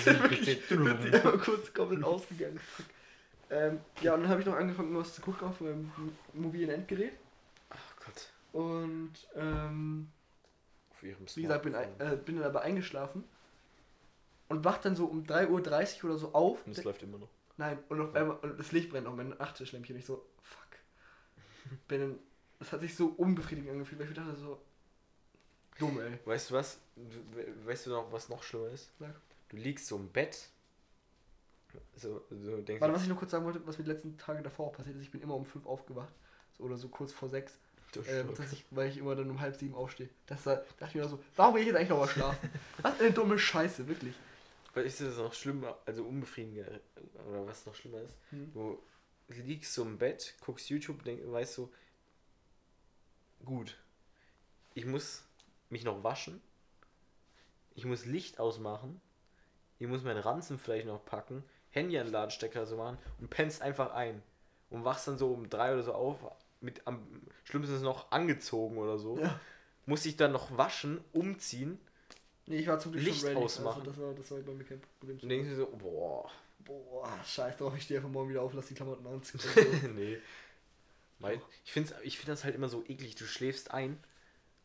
[0.42, 2.60] Ich bin einmal kurz komplett ausgegangen.
[3.50, 5.92] Ähm, ja, und dann habe ich noch angefangen, was zu gucken auf meinem
[6.34, 7.14] mobilen Endgerät.
[7.70, 8.32] Ach Gott.
[8.52, 10.10] Und ähm,
[10.92, 12.14] Auf ihrem wie gesagt, bin, Smartphone.
[12.14, 13.24] äh, bin dann aber eingeschlafen.
[14.50, 16.66] Und wach dann so um 3.30 Uhr oder so auf.
[16.66, 17.30] Und es läuft immer noch.
[17.58, 19.98] Nein, und auf einmal, und das Licht brennt auf mein Nachttischlämpchen.
[19.98, 20.68] Ich so, fuck.
[21.88, 22.20] Bin dann,
[22.60, 24.62] das hat sich so unbefriedigend angefühlt, weil ich dachte so,
[25.80, 26.20] dumm, ey.
[26.26, 26.80] Weißt du was?
[27.66, 28.92] Weißt du noch, was noch schlimmer ist?
[29.00, 29.16] Sag.
[29.50, 30.50] Du liegst so im Bett.
[31.96, 34.42] So, so denkst Warte, was ich nur kurz sagen wollte, was mir die letzten Tage
[34.42, 36.13] davor auch passiert ist, ich bin immer um 5 aufgewacht.
[36.58, 37.54] So, oder so kurz vor 6.
[38.08, 40.10] äh, dass ich, weil ich immer dann um halb sieben aufstehe.
[40.26, 42.50] Das da dachte ich mir so, warum will ich jetzt eigentlich noch mal schlafen?
[42.82, 44.16] Was eine dumme Scheiße, wirklich.
[44.74, 46.80] Weil ist das noch schlimmer, also unbefriedigender,
[47.28, 48.13] oder was noch schlimmer ist?
[48.30, 48.52] Hm.
[48.54, 48.78] Du
[49.28, 51.74] liegst so im Bett, guckst YouTube, denk, weißt so,
[53.44, 53.76] gut,
[54.76, 55.24] ich muss
[55.69, 56.41] mich noch waschen,
[57.75, 59.01] ich muss Licht ausmachen,
[59.80, 63.62] ich muss meinen Ranzen vielleicht noch packen, Handy an den Ladenstecker so machen und pennst
[63.62, 64.23] einfach ein
[64.69, 66.17] und wachst dann so um drei oder so auf,
[66.62, 67.06] mit am
[67.43, 69.19] schlimmsten noch angezogen oder so.
[69.19, 69.39] Ja.
[69.86, 71.80] Muss ich dann noch waschen, umziehen
[72.47, 73.41] Nee, ich war zum Glück Licht schon ready.
[73.41, 73.82] ausmachen.
[73.82, 75.19] Also das, war, das war bei mir kein Problem.
[75.21, 78.67] und denkst dir so, boah, Boah, scheiß drauf, ich stehe einfach morgen wieder auf, lass
[78.67, 79.39] die Klamotten anziehen.
[79.95, 80.17] nee.
[81.19, 83.15] Weil ich finde ich find das halt immer so eklig.
[83.15, 83.97] Du schläfst ein,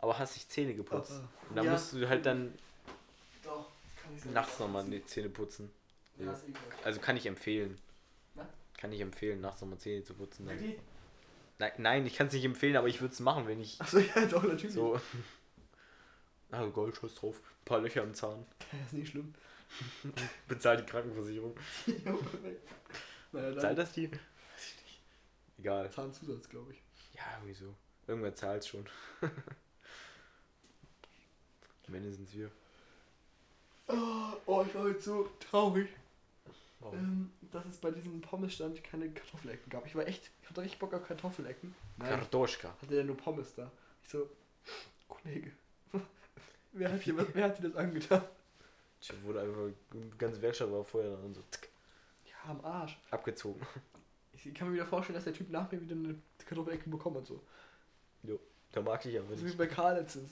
[0.03, 1.13] aber hast dich Zähne geputzt.
[1.13, 1.29] Ah.
[1.49, 1.73] Und dann Ja.
[1.73, 2.53] musst du halt dann
[3.43, 3.71] Doch,
[4.03, 5.71] kann ich nachts nochmal die Zähne putzen.
[6.19, 6.61] Ja, ist egal.
[6.85, 7.79] Also kann ich empfehlen.
[8.35, 8.47] Was?
[8.77, 10.45] Kann ich empfehlen, nachts nochmal Zähne zu putzen.
[10.47, 10.59] Dann.
[11.59, 13.99] Nein, nein, ich kann es nicht empfehlen, aber ich würde es machen, wenn ich Achso,
[13.99, 14.75] ja, doch, natürlich.
[14.75, 15.01] so.
[16.55, 19.33] Ah, Goldschuss drauf, ein paar Löcher im Zahn, Ja, ist nicht schlimm.
[20.49, 21.57] bezahl die Krankenversicherung.
[23.33, 24.11] Naja, Zahlt das die?
[25.59, 25.91] Egal.
[25.91, 26.83] Zahnzusatz, glaube ich.
[27.15, 27.75] Ja, irgendwie so.
[28.07, 28.85] Irgendwer zahlt schon.
[31.95, 32.51] Ende sind es wir.
[33.89, 33.95] Oh,
[34.47, 35.89] oh, ich war heute so traurig,
[36.81, 36.99] Warum?
[36.99, 39.87] ähm, dass es bei diesem Pommesstand keine Kartoffelecken gab.
[39.87, 41.75] Ich war echt, ich hatte richtig Bock auf Kartoffelecken.
[41.99, 42.69] Nein, Kartoschka.
[42.81, 43.71] hatte der nur Pommes da.
[44.05, 44.29] Ich so,
[45.09, 45.51] Kollege,
[46.73, 48.23] wer hat dir, was, wer hat dir das angetan?
[49.01, 51.69] Ich wurde einfach, die ganze Werkstatt war vorher und so tsk,
[52.27, 52.97] Ja, am Arsch.
[53.11, 53.61] abgezogen.
[54.33, 56.15] Ich kann mir wieder vorstellen, dass der Typ nach mir wieder eine
[56.47, 57.27] Kartoffelecke bekommen hat.
[57.27, 57.41] So.
[58.73, 59.59] Da mag ich aber So wie nicht.
[59.59, 60.31] bei Karl letztens.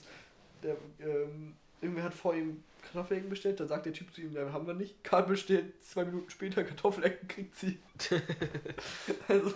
[0.63, 4.51] Der, ähm, irgendwer hat vor ihm Kartoffelecken bestellt, dann sagt der Typ zu ihm, ja,
[4.51, 5.03] haben wir nicht.
[5.03, 7.79] Karl bestellt, zwei Minuten später Kartoffelecken kriegt sie.
[9.27, 9.53] also,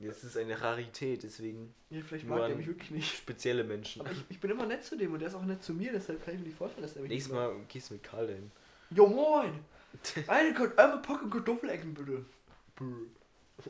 [0.00, 3.16] Das ist eine Rarität, deswegen ja, vielleicht mag er an- mich wirklich nicht.
[3.16, 4.00] spezielle Menschen.
[4.02, 5.92] Aber ich, ich bin immer nett zu dem und der ist auch nett zu mir,
[5.92, 7.32] deshalb kann ich mir nicht vorstellen, dass er mich Nächstes.
[7.32, 8.50] Mal gehst du mit Karl dahin.
[8.90, 9.52] Jo moin!
[10.26, 12.24] Eine, eine Packung Kartoffelecken bitte.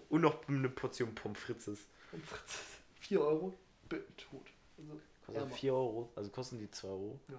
[0.08, 1.80] Und noch eine Portion Pommes frites.
[2.12, 2.60] Und Fritz,
[3.00, 3.52] 4 Euro,
[3.88, 4.46] bin tot.
[4.78, 7.20] Also, Kostet Ja, 4 Euro, also kosten die 2 Euro.
[7.28, 7.38] ja,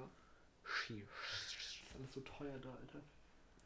[0.65, 2.99] Schi- ist alles so teuer da, Alter.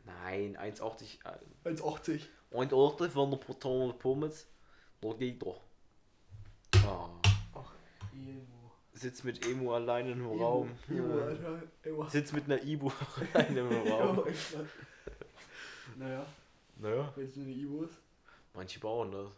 [0.06, 1.20] Nein, 1,80.
[1.26, 2.22] äh, 1,80.
[2.52, 4.48] 1,80 für eine Portion Pommes.
[5.02, 5.62] Da geht doch.
[6.86, 7.10] Oh.
[7.54, 7.74] Ach,
[8.14, 8.72] Emo.
[8.94, 10.72] Sitzt mit Emo alleine im Emo, Raum.
[10.90, 11.62] Emo, Alter.
[11.84, 12.08] Emo.
[12.10, 12.90] Sitzt mit einer Ibu
[13.34, 14.16] alleine im Raum.
[14.16, 14.70] Mann.
[15.98, 16.26] Naja,
[16.78, 17.98] Naja, wenn es nur eine Ibo ist.
[18.54, 19.30] manche bauen das.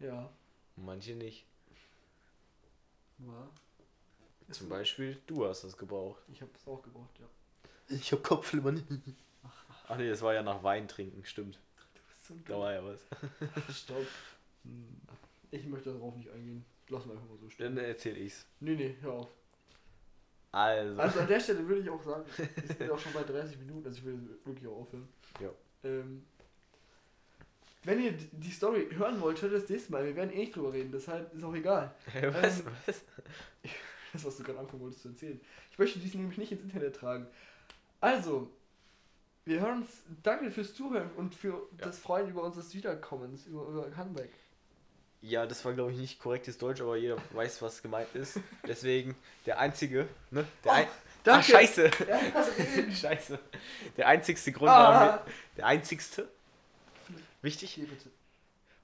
[0.00, 0.30] Ja.
[0.76, 1.44] Manche nicht.
[3.18, 3.50] War.
[4.50, 6.22] Zum Beispiel, du hast das gebraucht.
[6.32, 7.26] Ich habe es auch gebraucht, ja.
[7.88, 8.86] Ich hab Kopfschlimmer nicht.
[9.88, 11.58] Ach nee, das war ja nach Wein trinken, stimmt.
[11.94, 13.00] Du bist so ein Da war ja was.
[13.76, 14.06] Stopp.
[14.64, 15.00] Hm.
[15.50, 16.64] Ich möchte darauf nicht eingehen.
[16.88, 17.74] Lass mal einfach mal so stehen.
[17.74, 18.46] Dann erzähl ich's.
[18.60, 19.28] Nee, nee, hör auf.
[20.52, 21.00] Also.
[21.00, 23.86] Also an der Stelle würde ich auch sagen, wir sind auch schon bei 30 Minuten,
[23.86, 25.08] also ich will wirklich auch aufhören.
[25.40, 25.50] Ja.
[25.84, 26.24] Ähm,
[27.84, 30.04] wenn ihr die- Story hören wollt, hört das nächste Mal.
[30.04, 31.94] Wir werden eh nicht drüber reden, deshalb ist auch egal.
[32.32, 32.60] Was?
[32.60, 33.00] ähm, was?
[34.14, 35.38] Das, was du gerade anfangen wolltest zu erzählen.
[35.70, 37.26] Ich möchte dies nämlich nicht ins Internet tragen.
[38.00, 38.50] Also,
[39.44, 39.90] wir hören uns.
[40.22, 41.84] Danke fürs Zuhören und für Ja.
[41.84, 44.30] das Freuen über unseres Wiederkommens, über, über Comeback.
[45.20, 48.40] Ja, das war glaube ich nicht korrektes Deutsch, aber jeder weiß, was gemeint ist.
[48.66, 49.14] Deswegen
[49.44, 50.46] der einzige, ne?
[50.64, 50.86] Der Oh, ein
[51.22, 51.40] danke.
[51.40, 51.90] Ah, scheiße.
[52.08, 52.50] Ja, also,
[52.92, 53.38] scheiße.
[53.98, 54.90] Der einzigste Grund, Ah.
[54.94, 56.28] warum wir, der einzigste.
[57.42, 58.10] Wichtig, Hier bitte.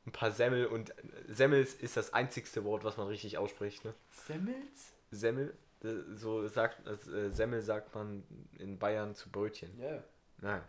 [0.07, 0.95] ein paar Semmel und äh,
[1.29, 3.95] Semmels ist das einzigste Wort, was man richtig ausspricht, ne?
[4.27, 4.93] Semmels?
[5.11, 8.23] Semmel, äh, so sagt äh, Semmel sagt man
[8.59, 9.79] in Bayern zu Brötchen.
[9.81, 10.03] Ja.
[10.40, 10.62] Nein.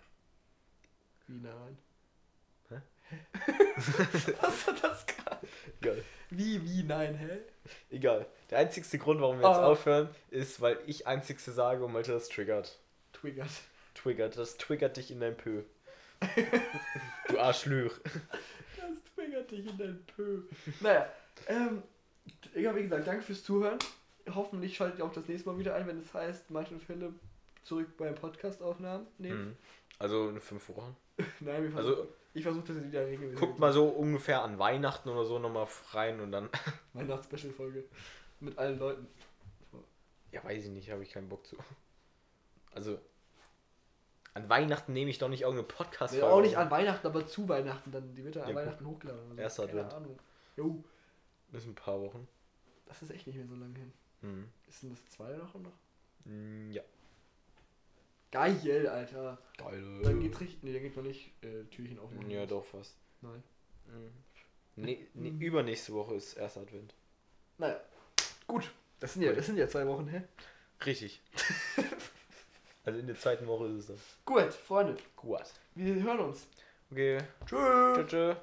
[1.28, 1.78] Wie nein?
[2.70, 2.82] Hä?
[4.42, 5.48] Was hat das gerade?
[5.82, 6.04] Egal.
[6.30, 7.40] Wie, wie nein, hä?
[7.90, 8.26] Egal.
[8.50, 9.66] Der einzigste Grund, warum wir jetzt Ah.
[9.68, 12.80] aufhören, ist, weil ich einzigste sage und Malte das triggert.
[13.14, 13.50] Triggert.
[13.96, 15.64] Triggert, das triggert dich in dein Pö.
[17.30, 17.94] Du Arschlüch.
[18.04, 20.42] Das triggert dich in dein Pö.
[20.82, 21.08] Naja,
[21.48, 21.84] ähm,
[22.56, 23.80] ja, wie gesagt, danke fürs Zuhören.
[24.34, 27.14] Hoffentlich schaltet ihr auch das nächste Mal wieder ein, wenn es heißt, Martin und Philipp
[27.64, 29.46] zurück beim Podcast-Aufnahmen nehmen.
[29.50, 29.58] Mhm.
[30.00, 30.96] Also in fünf Wochen.
[31.40, 33.40] Nein, wir Also- versuchen, ich versuche das wieder regelmäßig.
[33.40, 36.50] Guckt mal so ungefähr an Weihnachten oder so nochmal rein und dann.
[36.94, 37.86] Weihnachts-Special-Folge.
[38.42, 39.08] Mit allen Leuten.
[40.32, 41.56] Ja, weiß ich nicht, habe ich keinen Bock zu.
[42.74, 43.00] Also.
[44.36, 47.48] An Weihnachten nehme ich doch nicht irgendeine podcast Nee, auch nicht an Weihnachten, aber zu
[47.50, 47.90] Weihnachten.
[47.92, 48.56] Dann, die wird Ja, an gut.
[48.58, 49.26] Weihnachten hochgeladen.
[49.28, 49.42] Oder so.
[49.42, 49.94] Erster Keine Advent.
[49.94, 50.20] Ahnung.
[50.58, 50.84] Jo,
[51.52, 52.28] Das sind ein paar Wochen.
[52.86, 53.92] das ist echt nicht mehr so lange hin.
[54.22, 54.50] Mhm.
[54.70, 55.72] Ist denn das zwei Wochen noch?
[56.26, 56.82] Mm, Ja.
[58.32, 59.38] Geil, Alter.
[59.58, 60.02] Geil.
[60.04, 60.62] Dann geht's richtig.
[60.64, 62.30] Nee, dann geht man nicht äh, Türchen aufmachen.
[62.30, 62.96] Ja, doch fast.
[63.22, 63.42] Nein.
[63.88, 64.12] Mhm.
[64.84, 65.40] Nee, nee, Mhm.
[65.42, 66.94] übernächste Woche ist erster Advent.
[67.58, 67.80] Naja,
[68.48, 68.70] gut.
[69.00, 70.24] Das sind ja, das sind ja zwei Wochen, hä?
[70.86, 71.22] Richtig.
[72.86, 73.98] also in der zweiten Woche ist es dann.
[74.26, 74.98] Gut, Freunde.
[75.16, 75.44] Gut.
[75.74, 76.48] Wir hören uns.
[76.92, 77.18] Okay.
[77.46, 78.08] Tschüss.
[78.08, 78.36] tschüss.